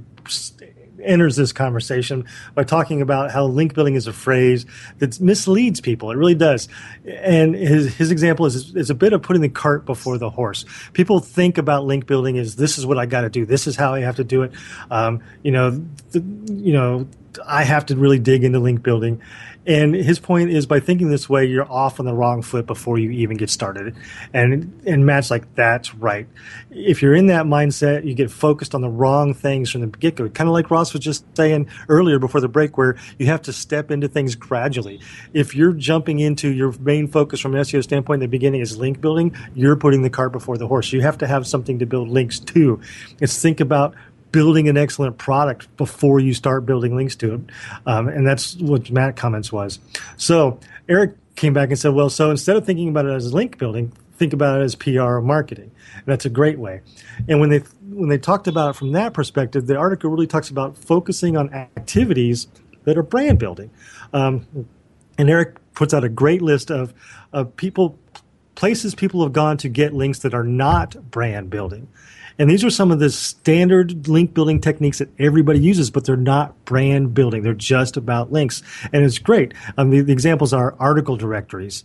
enters 1.04 1.36
this 1.36 1.54
conversation 1.54 2.26
by 2.56 2.64
talking 2.64 3.02
about 3.02 3.32
how 3.32 3.46
link 3.46 3.74
building 3.74 3.96
is 3.96 4.08
a 4.08 4.14
phrase 4.14 4.66
that 5.00 5.20
misleads 5.20 5.82
people. 5.82 6.12
It 6.12 6.18
really 6.18 6.36
does. 6.36 6.68
And 7.06 7.56
his, 7.56 7.94
his 7.96 8.12
example 8.12 8.46
is, 8.46 8.76
is 8.76 8.90
a 8.90 8.96
bit 8.96 9.14
of 9.14 9.22
putting 9.22 9.42
the 9.42 9.50
cart 9.50 9.86
before 9.86 10.18
the 10.18 10.30
horse. 10.30 10.66
People 10.94 11.20
think 11.20 11.58
about 11.58 11.86
link 11.86 12.06
building 12.06 12.38
as 12.38 12.56
this 12.56 12.78
is 12.78 12.86
what 12.86 12.98
I 12.98 13.06
got 13.06 13.22
to 13.22 13.30
do. 13.30 13.46
This 13.46 13.68
is 13.68 13.76
how 13.76 13.94
I 13.94 14.02
have 14.02 14.18
to 14.18 14.24
do 14.24 14.44
it. 14.44 14.52
Um, 14.90 15.22
you 15.44 15.52
know, 15.52 15.72
the, 16.12 16.20
you 16.52 16.74
know, 16.74 17.08
I 17.46 17.64
have 17.64 17.86
to 17.88 17.96
really 17.96 18.20
dig 18.20 18.44
into 18.44 18.60
link 18.60 18.84
building. 18.84 19.22
And 19.66 19.94
his 19.94 20.20
point 20.20 20.50
is 20.50 20.66
by 20.66 20.80
thinking 20.80 21.10
this 21.10 21.30
way, 21.30 21.46
you're 21.46 21.72
off 21.72 22.00
on 22.00 22.06
the 22.06 22.14
wrong 22.14 22.42
foot 22.42 22.66
before 22.66 22.98
you 22.98 23.12
even 23.12 23.38
get 23.38 23.50
started. 23.50 23.96
And 24.34 24.82
and 24.88 25.06
Matt's 25.06 25.30
like, 25.30 25.54
that's 25.54 25.94
right. 25.94 26.28
If 26.72 27.02
you're 27.02 27.14
in 27.14 27.28
that 27.28 27.46
mindset, 27.46 28.06
you 28.06 28.16
get 28.16 28.32
focused 28.32 28.74
on 28.74 28.82
the 28.82 28.90
wrong 28.90 29.34
things 29.34 29.70
from 29.70 29.82
the 29.82 29.88
get 29.88 30.16
go. 30.16 30.28
Kind 30.30 30.48
of 30.48 30.54
like 30.54 30.72
Ross 30.72 30.94
was 30.94 31.04
just 31.04 31.26
saying 31.38 31.70
earlier 31.90 32.18
before 32.18 32.42
the 32.42 32.48
break, 32.48 32.78
where 32.78 32.98
you 33.20 33.28
have 33.28 33.44
to 33.44 33.54
step 33.54 33.92
into 33.92 34.08
things 34.08 34.34
gradually. 34.36 35.00
If 35.34 35.56
you're 35.56 35.74
jumping 35.74 36.20
into 36.20 36.52
your 36.52 36.72
main 36.80 37.08
focus 37.08 37.40
from 37.40 37.54
an 37.56 37.62
SEO 37.62 37.84
standpoint 37.84 38.24
in 38.24 38.28
the 38.28 38.32
beginning 38.32 38.62
is 38.62 38.78
link 38.78 39.00
building, 39.00 39.36
you're 39.54 39.76
putting 39.76 40.02
the 40.02 40.10
cart 40.10 40.32
before 40.32 40.58
the 40.58 40.68
horse. 40.68 40.92
You 40.92 41.02
have 41.02 41.20
to 41.20 41.28
have 41.28 41.46
something 41.46 41.78
to 41.80 41.86
build 41.86 42.10
links 42.10 42.40
to. 42.40 42.82
It's 43.20 43.40
think 43.40 43.60
about 43.60 43.94
building 44.32 44.70
an 44.70 44.78
excellent 44.78 45.18
product 45.18 45.76
before 45.78 46.20
you 46.20 46.34
start 46.34 46.66
building 46.66 46.96
links 46.96 47.16
to 47.18 47.36
it. 47.36 47.42
Um, 47.86 48.08
and 48.08 48.26
that's 48.26 48.56
what 48.56 48.90
Matt 48.92 49.16
comments 49.16 49.52
was. 49.52 49.80
So 50.18 50.60
Eric 50.88 51.16
came 51.36 51.54
back 51.54 51.70
and 51.70 51.80
said, 51.80 51.94
well, 51.94 52.10
so 52.10 52.32
instead 52.32 52.56
of 52.56 52.66
thinking 52.66 52.90
about 52.90 53.06
it 53.06 53.14
as 53.14 53.34
link 53.34 53.58
building, 53.58 53.92
think 54.16 54.34
about 54.34 54.62
it 54.62 54.64
as 54.64 54.76
PR 54.76 55.02
or 55.02 55.22
marketing. 55.22 55.72
And 55.96 56.06
that's 56.06 56.26
a 56.26 56.30
great 56.30 56.60
way. 56.60 56.82
And 57.28 57.40
when 57.40 57.50
they 57.50 57.60
when 57.90 58.10
they 58.10 58.18
talked 58.18 58.48
about 58.48 58.72
it 58.72 58.76
from 58.78 58.94
that 58.94 59.14
perspective, 59.14 59.68
the 59.68 59.76
article 59.76 60.10
really 60.10 60.28
talks 60.28 60.50
about 60.50 60.78
focusing 60.78 61.36
on 61.36 61.54
activities 61.54 62.48
that 62.84 62.98
are 62.98 63.04
brand 63.04 63.38
building. 63.40 63.70
Um, 64.14 64.68
and 65.18 65.30
Eric 65.30 65.58
puts 65.74 65.94
out 65.94 66.04
a 66.04 66.10
great 66.10 66.42
list 66.42 66.72
of, 66.72 66.94
of 67.34 67.56
people 67.56 67.98
places 68.56 68.94
people 68.94 69.24
have 69.24 69.34
gone 69.34 69.58
to 69.58 69.70
get 69.70 69.94
links 69.94 70.20
that 70.20 70.34
are 70.34 70.44
not 70.44 71.10
brand 71.10 71.50
building. 71.50 71.88
And 72.38 72.50
these 72.50 72.64
are 72.64 72.70
some 72.70 72.92
of 72.92 73.00
the 73.00 73.10
standard 73.10 74.08
link 74.08 74.34
building 74.34 74.62
techniques 74.62 75.00
that 75.00 75.10
everybody 75.20 75.60
uses, 75.60 75.92
but 75.92 76.06
they're 76.06 76.16
not 76.16 76.66
brand 76.66 77.14
building. 77.14 77.44
They're 77.44 77.54
just 77.54 77.98
about 77.98 78.32
links. 78.32 78.64
And 78.94 79.04
it's 79.04 79.20
great. 79.20 79.54
Um, 79.78 79.90
the, 79.90 80.02
the, 80.02 80.14
examples 80.14 80.54
are 80.54 80.76
article 80.80 81.18
directories, 81.18 81.84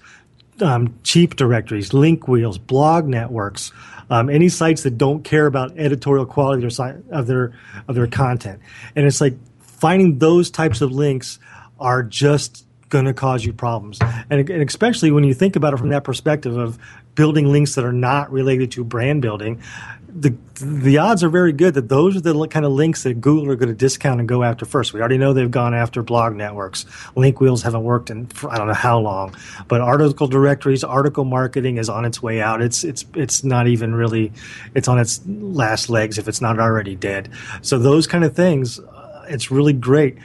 um, 0.61 0.99
cheap 1.03 1.37
directories, 1.37 1.93
link 1.93 2.29
wheels, 2.29 2.59
blog 2.59 3.07
networks, 3.07 3.73
um, 4.11 4.31
any 4.31 4.49
sites 4.49 4.83
that 4.85 4.99
don't 4.99 5.25
care 5.25 5.47
about 5.47 5.77
editorial 5.79 6.27
quality 6.27 6.65
of 6.67 6.77
their, 6.77 7.03
of 7.11 7.27
their, 7.27 7.53
of 7.89 7.95
their 7.95 8.07
content. 8.07 8.61
And 8.95 9.07
it's 9.07 9.21
like 9.21 9.35
finding 9.61 10.19
those 10.19 10.51
types 10.51 10.81
of 10.81 10.93
links 10.93 11.39
are 11.79 12.03
just 12.03 12.66
going 12.97 13.15
to 13.15 13.15
cause 13.15 13.45
you 13.45 13.53
problems. 13.53 13.99
And, 14.01 14.49
and, 14.49 14.63
especially 14.63 15.11
when 15.11 15.25
you 15.25 15.35
think 15.35 15.57
about 15.57 15.75
it 15.75 15.79
from 15.79 15.91
that 15.91 16.05
perspective 16.05 16.57
of 16.57 16.79
building 17.15 17.53
links 17.53 17.75
that 17.75 17.85
are 17.85 17.93
not 17.93 18.33
related 18.33 18.73
to 18.73 18.85
brand 18.85 19.23
building, 19.23 19.63
the 20.09 20.35
the 20.55 20.97
odds 20.97 21.23
are 21.23 21.29
very 21.29 21.53
good 21.53 21.75
that 21.75 21.91
those 21.91 22.17
are 22.17 22.21
the 22.21 22.47
kind 22.47 22.65
of 22.65 22.73
links 22.73 23.03
that 23.03 23.21
Google 23.21 23.53
are 23.53 23.57
going 23.57 23.69
to 23.69 23.75
discount 23.75 24.19
and 24.19 24.27
go 24.27 24.43
after 24.43 24.65
first. 24.65 24.95
We 24.95 25.01
already 25.01 25.19
know 25.19 25.35
they've 25.35 25.51
gone 25.51 25.75
after 25.75 26.03
blog 26.03 26.35
networks. 26.35 26.87
Link 27.15 27.39
wheels 27.39 27.63
haven't 27.63 27.85
worked 27.85 28.09
in 28.09 28.27
I 28.49 28.57
don't 28.57 28.67
know 28.67 28.73
how 28.73 28.99
long, 28.99 29.37
but 29.69 29.83
article 29.83 30.27
directories, 30.27 30.83
article 30.83 31.27
marketing 31.27 31.77
is 31.77 31.91
on 31.91 32.07
its 32.07 32.23
way 32.23 32.41
out. 32.41 32.63
It's 32.63 32.83
it's 32.83 33.05
it's 33.15 33.45
not 33.45 33.67
even 33.67 33.95
really 33.95 34.33
it's 34.75 34.89
on 34.89 34.99
its 34.99 35.21
last 35.27 35.91
legs 35.91 36.17
if 36.17 36.29
it's 36.29 36.41
not 36.41 36.59
already 36.59 36.97
dead. 36.97 37.29
So 37.61 37.79
those 37.79 38.07
kind 38.07 38.25
of 38.25 38.35
things, 38.35 38.79
uh, 38.79 39.27
it's 39.29 39.51
really 39.51 39.75
great 39.75 40.17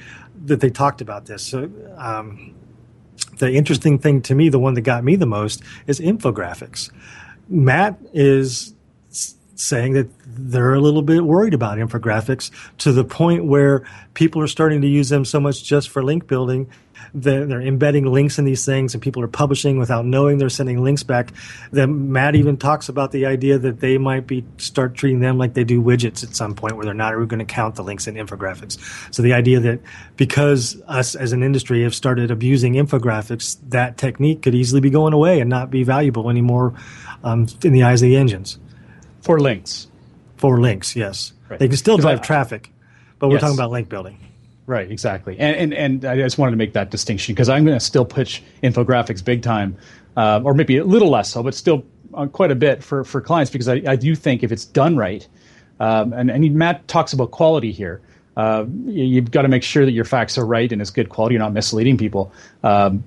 that 0.45 0.59
they 0.59 0.69
talked 0.69 1.01
about 1.01 1.25
this. 1.25 1.43
So. 1.43 1.69
Um, 1.97 2.55
the 3.37 3.51
interesting 3.53 3.97
thing 3.97 4.21
to 4.23 4.35
me, 4.35 4.49
the 4.49 4.59
one 4.59 4.75
that 4.75 4.81
got 4.81 5.03
me 5.03 5.15
the 5.15 5.25
most, 5.25 5.63
is 5.87 5.99
infographics. 5.99 6.91
Matt 7.49 7.99
is 8.13 8.73
saying 9.55 9.93
that 9.93 10.09
they're 10.25 10.73
a 10.73 10.79
little 10.79 11.01
bit 11.01 11.23
worried 11.23 11.53
about 11.53 11.77
infographics 11.77 12.51
to 12.79 12.91
the 12.91 13.03
point 13.03 13.45
where 13.45 13.85
people 14.13 14.41
are 14.41 14.47
starting 14.47 14.81
to 14.81 14.87
use 14.87 15.09
them 15.09 15.25
so 15.25 15.39
much 15.39 15.63
just 15.63 15.89
for 15.89 16.03
link 16.03 16.27
building 16.27 16.69
that 17.13 17.49
they're 17.49 17.61
embedding 17.61 18.05
links 18.05 18.39
in 18.39 18.45
these 18.45 18.65
things 18.65 18.93
and 18.93 19.01
people 19.01 19.21
are 19.23 19.27
publishing 19.27 19.77
without 19.77 20.05
knowing 20.05 20.37
they're 20.37 20.49
sending 20.49 20.83
links 20.83 21.03
back 21.03 21.33
that 21.71 21.87
matt 21.87 22.35
even 22.35 22.55
talks 22.55 22.89
about 22.89 23.11
the 23.11 23.25
idea 23.25 23.57
that 23.57 23.79
they 23.79 23.97
might 23.97 24.27
be 24.27 24.45
start 24.57 24.93
treating 24.93 25.19
them 25.19 25.37
like 25.37 25.53
they 25.53 25.63
do 25.63 25.81
widgets 25.81 26.23
at 26.23 26.35
some 26.35 26.55
point 26.55 26.75
where 26.75 26.85
they're 26.85 26.93
not 26.93 27.13
going 27.27 27.39
to 27.39 27.45
count 27.45 27.75
the 27.75 27.83
links 27.83 28.07
in 28.07 28.15
infographics. 28.15 28.77
So 29.13 29.21
the 29.21 29.33
idea 29.33 29.59
that 29.59 29.79
because 30.15 30.81
us 30.87 31.15
as 31.15 31.33
an 31.33 31.43
industry 31.43 31.83
have 31.83 31.95
started 31.95 32.31
abusing 32.31 32.73
infographics 32.73 33.57
that 33.69 33.97
technique 33.97 34.41
could 34.41 34.55
easily 34.55 34.81
be 34.81 34.89
going 34.89 35.13
away 35.13 35.39
and 35.39 35.49
not 35.49 35.69
be 35.69 35.83
valuable 35.83 36.29
anymore 36.29 36.73
um, 37.23 37.47
in 37.63 37.73
the 37.73 37.83
eyes 37.83 38.01
of 38.01 38.07
the 38.07 38.15
engines 38.15 38.57
for 39.21 39.39
links. 39.39 39.87
For 40.37 40.59
links, 40.59 40.95
yes. 40.95 41.33
Right. 41.49 41.59
They 41.59 41.67
can 41.67 41.77
still 41.77 41.97
drive 41.97 42.19
I, 42.19 42.23
traffic, 42.23 42.71
but 43.19 43.27
we're 43.27 43.35
yes. 43.35 43.41
talking 43.41 43.57
about 43.57 43.71
link 43.71 43.89
building. 43.89 44.17
Right, 44.65 44.89
exactly. 44.89 45.37
And, 45.39 45.73
and, 45.73 45.73
and 45.73 46.05
I 46.05 46.15
just 46.15 46.37
wanted 46.37 46.51
to 46.51 46.57
make 46.57 46.73
that 46.73 46.91
distinction 46.91 47.35
because 47.35 47.49
I'm 47.49 47.65
going 47.65 47.77
to 47.77 47.83
still 47.83 48.05
pitch 48.05 48.43
infographics 48.63 49.23
big 49.23 49.41
time, 49.41 49.77
uh, 50.15 50.41
or 50.43 50.53
maybe 50.53 50.77
a 50.77 50.83
little 50.83 51.09
less 51.09 51.31
so, 51.31 51.43
but 51.43 51.53
still 51.55 51.83
uh, 52.13 52.27
quite 52.27 52.51
a 52.51 52.55
bit 52.55 52.83
for, 52.83 53.03
for 53.03 53.21
clients 53.21 53.51
because 53.51 53.67
I, 53.67 53.81
I 53.87 53.95
do 53.95 54.15
think 54.15 54.43
if 54.43 54.51
it's 54.51 54.65
done 54.65 54.95
right, 54.95 55.27
um, 55.79 56.13
and, 56.13 56.29
and 56.29 56.55
Matt 56.55 56.87
talks 56.87 57.11
about 57.11 57.31
quality 57.31 57.71
here. 57.71 58.01
Uh, 58.37 58.65
you, 58.85 59.19
have 59.21 59.31
got 59.31 59.41
to 59.41 59.49
make 59.49 59.63
sure 59.63 59.83
that 59.83 59.91
your 59.91 60.05
facts 60.05 60.37
are 60.37 60.45
right 60.45 60.71
and 60.71 60.81
it's 60.81 60.91
good 60.91 61.09
quality. 61.09 61.33
You're 61.33 61.43
not 61.43 61.53
misleading 61.53 61.97
people. 61.97 62.31
Um, 62.63 63.03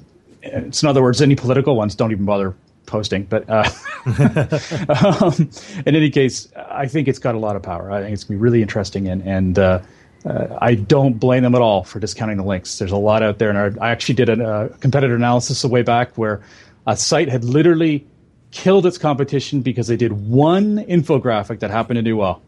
so 0.70 0.86
in 0.86 0.90
other 0.90 1.02
words, 1.02 1.22
any 1.22 1.34
political 1.34 1.76
ones 1.76 1.94
don't 1.94 2.12
even 2.12 2.26
bother 2.26 2.54
posting. 2.86 3.24
But 3.24 3.48
uh, 3.48 3.68
um, 5.24 5.50
in 5.86 5.94
any 5.94 6.10
case, 6.10 6.48
I 6.56 6.86
think 6.86 7.08
it's 7.08 7.18
got 7.18 7.34
a 7.34 7.38
lot 7.38 7.56
of 7.56 7.62
power. 7.62 7.90
I 7.90 8.02
think 8.02 8.14
it's 8.14 8.24
going 8.24 8.36
to 8.36 8.40
be 8.40 8.42
really 8.42 8.62
interesting, 8.62 9.08
and 9.08 9.22
and 9.22 9.58
uh, 9.58 9.80
uh, 10.24 10.58
I 10.60 10.74
don't 10.74 11.14
blame 11.14 11.42
them 11.42 11.54
at 11.54 11.60
all 11.60 11.84
for 11.84 12.00
discounting 12.00 12.36
the 12.36 12.44
links. 12.44 12.78
There's 12.78 12.92
a 12.92 12.96
lot 12.96 13.22
out 13.22 13.38
there, 13.38 13.50
and 13.50 13.78
I 13.80 13.90
actually 13.90 14.14
did 14.14 14.28
a, 14.28 14.64
a 14.64 14.68
competitor 14.78 15.14
analysis 15.14 15.64
a 15.64 15.68
way 15.68 15.82
back 15.82 16.16
where 16.16 16.42
a 16.86 16.96
site 16.96 17.28
had 17.28 17.44
literally 17.44 18.06
killed 18.50 18.86
its 18.86 18.98
competition 18.98 19.60
because 19.60 19.88
they 19.88 19.96
did 19.96 20.12
one 20.12 20.78
infographic 20.78 21.60
that 21.60 21.70
happened 21.70 21.96
to 21.96 22.02
do 22.02 22.16
well. 22.16 22.40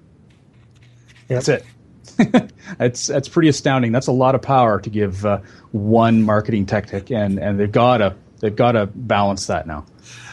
Yep. 1.29 1.42
That's 1.44 1.49
it. 1.49 2.53
that's 2.79 3.06
that's 3.08 3.29
pretty 3.29 3.48
astounding. 3.48 3.92
That's 3.92 4.06
a 4.06 4.13
lot 4.13 4.35
of 4.35 4.40
power 4.40 4.81
to 4.81 4.88
give 4.88 5.27
uh, 5.27 5.40
one 5.73 6.23
marketing 6.23 6.65
tactic, 6.65 7.10
and 7.10 7.38
and 7.38 7.60
they've 7.60 7.71
got 7.71 7.98
to 7.98 8.17
they've 8.40 8.54
got 8.54 8.73
to 8.73 8.87
balance 8.87 9.46
that 9.46 9.67
now. 9.67 9.85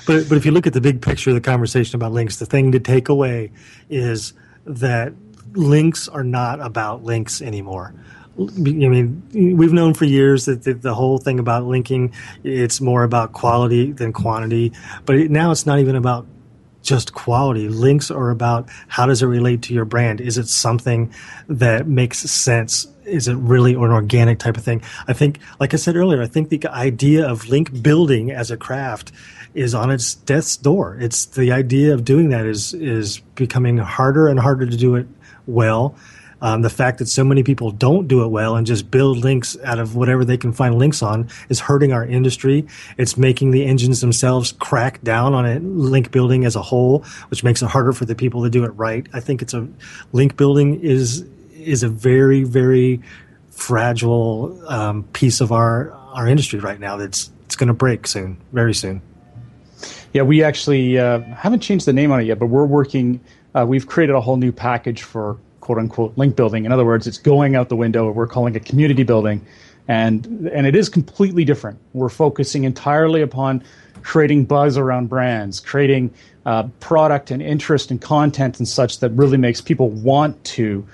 But 0.06 0.28
but 0.30 0.38
if 0.38 0.46
you 0.46 0.52
look 0.52 0.68
at 0.68 0.74
the 0.74 0.82
big 0.82 1.02
picture 1.02 1.30
of 1.30 1.36
the 1.36 1.42
conversation 1.42 1.96
about 1.96 2.12
links, 2.12 2.38
the 2.38 2.46
thing 2.46 2.72
to 2.72 2.80
take 2.80 3.10
away 3.10 3.52
is 3.90 4.34
that 4.66 5.14
links 5.54 6.08
are 6.08 6.24
not 6.24 6.60
about 6.60 7.04
links 7.04 7.42
anymore. 7.42 7.94
I 8.40 8.42
mean, 8.42 9.22
we've 9.32 9.74
known 9.74 9.94
for 9.94 10.06
years 10.06 10.46
that 10.46 10.64
the, 10.64 10.74
the, 10.74 10.96
whole 10.96 11.20
thing 11.20 11.38
about 11.38 11.66
linking, 11.66 12.14
it's 12.44 12.82
more 12.82 13.04
about 13.04 13.34
quality 13.34 13.92
than 13.92 14.12
quantity. 14.12 14.74
But 15.06 15.18
it, 15.18 15.32
now 15.32 15.52
it's 15.52 15.68
not 15.68 15.78
even 15.78 15.96
about 15.96 16.26
just 16.82 17.14
quality. 17.14 17.70
Links 17.70 18.10
are 18.10 18.32
about 18.32 18.70
how 18.88 19.06
does 19.06 19.22
it 19.22 19.28
relate 19.28 19.62
to 19.64 19.74
your 19.74 19.86
brand? 19.86 20.20
Is 20.20 20.40
it 20.40 20.48
something 20.48 21.14
that 21.48 21.88
makes 21.88 22.20
sense? 22.20 22.88
Is 23.06 23.28
it 23.28 23.36
really 23.36 23.74
an 23.74 23.80
organic 23.80 24.40
type 24.40 24.58
of 24.58 24.64
thing? 24.64 24.82
I 25.08 25.14
think, 25.14 25.40
like 25.60 25.76
I 25.76 25.78
said 25.78 25.96
earlier, 25.96 26.22
I 26.22 26.28
think 26.28 26.50
the 26.50 26.66
idea 26.68 27.28
of 27.28 27.50
link 27.50 27.84
building 27.84 28.32
as 28.32 28.50
a 28.50 28.58
craft 28.58 29.12
is 29.54 29.76
on 29.76 29.92
its 29.92 30.16
death's 30.16 30.58
door. 30.58 30.98
It's 31.00 31.26
the 31.26 31.52
idea 31.52 31.94
of 31.94 32.04
doing 32.04 32.30
that 32.30 32.46
is 32.46 32.74
is 32.74 33.20
becoming 33.36 33.78
harder 33.78 34.28
and 34.28 34.40
harder 34.40 34.66
to 34.66 34.78
do 34.78 34.96
it 34.96 35.08
well. 35.48 35.96
Um, 36.42 36.62
the 36.62 36.70
fact 36.70 36.98
that 36.98 37.08
so 37.08 37.24
many 37.24 37.42
people 37.42 37.72
don't 37.72 38.10
do 38.10 38.26
it 38.26 38.28
well 38.28 38.58
and 38.58 38.68
just 38.68 38.92
build 38.92 39.20
links 39.20 39.56
out 39.64 39.80
of 39.80 39.96
whatever 39.96 40.26
they 40.26 40.36
can 40.36 40.52
find 40.52 40.78
links 40.78 41.02
on 41.02 41.30
is 41.48 41.62
hurting 41.62 41.94
our 41.94 42.06
industry. 42.06 42.68
It's 42.98 43.16
making 43.16 43.52
the 43.52 43.64
engines 43.64 44.02
themselves 44.02 44.52
crack 44.52 45.02
down 45.04 45.34
on 45.34 45.46
it, 45.46 45.64
link 45.64 46.12
building 46.12 46.44
as 46.44 46.58
a 46.58 46.62
whole, 46.62 47.06
which 47.30 47.46
makes 47.46 47.62
it 47.62 47.70
harder 47.70 47.94
for 47.94 48.04
the 48.04 48.14
people 48.14 48.44
to 48.44 48.50
do 48.50 48.66
it 48.66 48.72
right. 48.72 49.08
I 49.14 49.22
think 49.22 49.42
it's 49.42 49.54
a 49.54 49.70
link 50.12 50.36
building 50.36 50.82
is 50.82 51.26
is 51.54 51.82
a 51.82 51.88
very 51.88 52.44
very 52.44 53.00
fragile 53.52 54.62
um, 54.68 55.04
piece 55.14 55.40
of 55.40 55.54
our 55.54 55.92
our 55.92 56.28
industry 56.28 56.60
right 56.60 56.80
now. 56.80 56.98
That's 56.98 57.32
it's 57.46 57.56
going 57.56 57.68
to 57.68 57.74
break 57.74 58.06
soon, 58.06 58.36
very 58.52 58.74
soon. 58.74 59.02
Yeah, 60.14 60.24
we 60.24 60.44
actually 60.44 61.00
uh, 61.00 61.20
haven't 61.22 61.62
changed 61.62 61.86
the 61.86 61.94
name 61.94 62.12
on 62.12 62.22
it 62.22 62.26
yet, 62.26 62.40
but 62.40 62.48
we're 62.48 62.66
working. 62.66 63.20
Uh, 63.56 63.66
we've 63.68 63.88
created 63.88 64.16
a 64.16 64.22
whole 64.22 64.38
new 64.38 64.52
package 64.52 65.04
for 65.04 65.38
quote 65.60 65.78
unquote 65.78 66.18
link 66.18 66.36
building. 66.36 66.66
In 66.66 66.72
other 66.72 66.86
words, 66.86 67.08
it's 67.08 67.18
going 67.18 67.56
out 67.56 67.70
the 67.70 67.76
window. 67.76 68.12
We're 68.12 68.28
calling 68.28 68.56
it 68.56 68.66
community 68.66 69.04
building, 69.04 69.46
and 69.88 70.26
and 70.54 70.68
it 70.68 70.76
is 70.76 70.90
completely 70.90 71.46
different. 71.46 71.80
We're 71.94 72.10
focusing 72.10 72.64
entirely 72.64 73.22
upon 73.22 73.64
creating 74.04 74.46
buzz 74.46 74.78
around 74.78 75.08
brands, 75.08 75.60
creating 75.60 76.14
uh, 76.46 76.64
product 76.80 77.32
and 77.32 77.42
interest 77.42 77.90
and 77.92 78.02
content 78.02 78.60
and 78.60 78.68
such 78.68 79.00
that 79.00 79.10
really 79.12 79.38
makes 79.38 79.62
people 79.62 79.90
want 79.90 80.44
to 80.44 80.86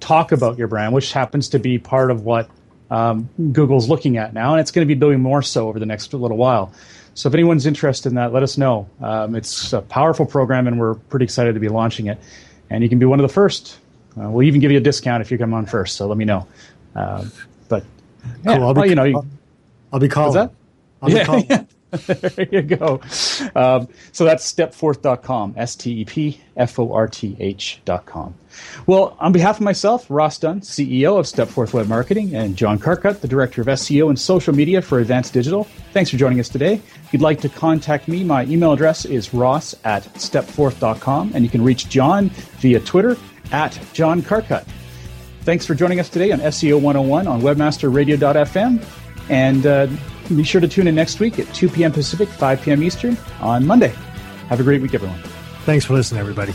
talk 0.00 0.32
about 0.32 0.58
your 0.58 0.68
brand, 0.68 0.92
which 0.92 1.12
happens 1.12 1.48
to 1.50 1.58
be 1.58 1.78
part 1.78 2.10
of 2.10 2.22
what 2.22 2.50
um, 2.90 3.28
Google's 3.52 3.88
looking 3.88 4.16
at 4.16 4.34
now, 4.34 4.52
and 4.52 4.60
it's 4.60 4.70
going 4.70 4.86
to 4.86 4.92
be 4.92 4.98
doing 4.98 5.20
more 5.20 5.42
so 5.42 5.68
over 5.68 5.78
the 5.78 5.86
next 5.86 6.12
little 6.12 6.36
while. 6.36 6.72
So 7.16 7.28
if 7.30 7.34
anyone's 7.34 7.64
interested 7.64 8.10
in 8.10 8.14
that, 8.16 8.32
let 8.34 8.42
us 8.42 8.58
know. 8.58 8.88
Um, 9.00 9.34
it's 9.34 9.72
a 9.72 9.80
powerful 9.80 10.26
program, 10.26 10.66
and 10.66 10.78
we're 10.78 10.94
pretty 10.94 11.24
excited 11.24 11.54
to 11.54 11.60
be 11.60 11.68
launching 11.68 12.06
it. 12.08 12.18
And 12.68 12.82
you 12.82 12.90
can 12.90 12.98
be 12.98 13.06
one 13.06 13.18
of 13.18 13.26
the 13.26 13.32
first. 13.32 13.78
Uh, 14.20 14.28
we'll 14.30 14.46
even 14.46 14.60
give 14.60 14.70
you 14.70 14.76
a 14.76 14.82
discount 14.82 15.22
if 15.22 15.30
you 15.30 15.38
come 15.38 15.54
on 15.54 15.64
first. 15.64 15.96
So 15.96 16.06
let 16.06 16.18
me 16.18 16.26
know. 16.26 16.46
Uh, 16.94 17.24
but 17.68 17.84
yeah, 18.44 18.56
Cool, 18.56 18.64
I'll 18.66 18.74
be- 18.74 18.80
well, 18.80 18.88
you 18.88 18.94
know, 18.94 19.04
you, 19.04 19.26
I'll 19.92 19.98
be 19.98 20.08
calling. 20.08 20.36
What's 20.38 20.52
that? 20.52 20.56
I'll 21.02 21.08
be 21.18 21.24
calling. 21.24 21.46
yeah. 21.48 21.64
there 22.06 22.48
you 22.50 22.62
go. 22.62 23.00
Um, 23.54 23.88
so 24.12 24.24
that's 24.24 24.52
stepforth.com, 24.52 25.54
S 25.56 25.76
T 25.76 26.00
E 26.00 26.04
P 26.04 26.40
F 26.56 26.78
O 26.78 26.92
R 26.92 27.06
T 27.06 27.36
H.com. 27.38 28.34
Well, 28.86 29.16
on 29.20 29.32
behalf 29.32 29.56
of 29.56 29.62
myself, 29.62 30.06
Ross 30.08 30.38
Dunn, 30.38 30.60
CEO 30.60 31.18
of 31.18 31.26
Stepforth 31.26 31.72
Web 31.72 31.86
Marketing, 31.86 32.34
and 32.34 32.56
John 32.56 32.78
Carcutt, 32.78 33.20
the 33.20 33.28
Director 33.28 33.60
of 33.60 33.68
SEO 33.68 34.08
and 34.08 34.18
Social 34.18 34.54
Media 34.54 34.82
for 34.82 34.98
Advanced 34.98 35.32
Digital, 35.32 35.64
thanks 35.92 36.10
for 36.10 36.16
joining 36.16 36.40
us 36.40 36.48
today. 36.48 36.74
If 37.04 37.12
you'd 37.12 37.22
like 37.22 37.40
to 37.42 37.48
contact 37.48 38.08
me, 38.08 38.24
my 38.24 38.44
email 38.46 38.72
address 38.72 39.04
is 39.04 39.32
ross 39.32 39.74
at 39.84 40.02
stepforth.com, 40.14 41.32
and 41.34 41.44
you 41.44 41.50
can 41.50 41.62
reach 41.62 41.88
John 41.88 42.30
via 42.58 42.80
Twitter 42.80 43.16
at 43.52 43.78
John 43.92 44.22
Carcutt. 44.22 44.66
Thanks 45.42 45.64
for 45.64 45.76
joining 45.76 46.00
us 46.00 46.08
today 46.08 46.32
on 46.32 46.40
SEO 46.40 46.80
101 46.80 47.28
on 47.28 47.40
webmasterradio.fm. 47.40 48.84
And 49.28 49.66
uh, 49.66 49.86
be 50.34 50.42
sure 50.42 50.60
to 50.60 50.68
tune 50.68 50.88
in 50.88 50.94
next 50.94 51.20
week 51.20 51.38
at 51.38 51.52
2 51.54 51.68
p.m. 51.68 51.92
Pacific, 51.92 52.28
5 52.28 52.62
p.m. 52.62 52.82
Eastern 52.82 53.16
on 53.40 53.66
Monday. 53.66 53.94
Have 54.48 54.60
a 54.60 54.64
great 54.64 54.82
week, 54.82 54.94
everyone. 54.94 55.20
Thanks 55.64 55.84
for 55.84 55.94
listening, 55.94 56.20
everybody. 56.20 56.54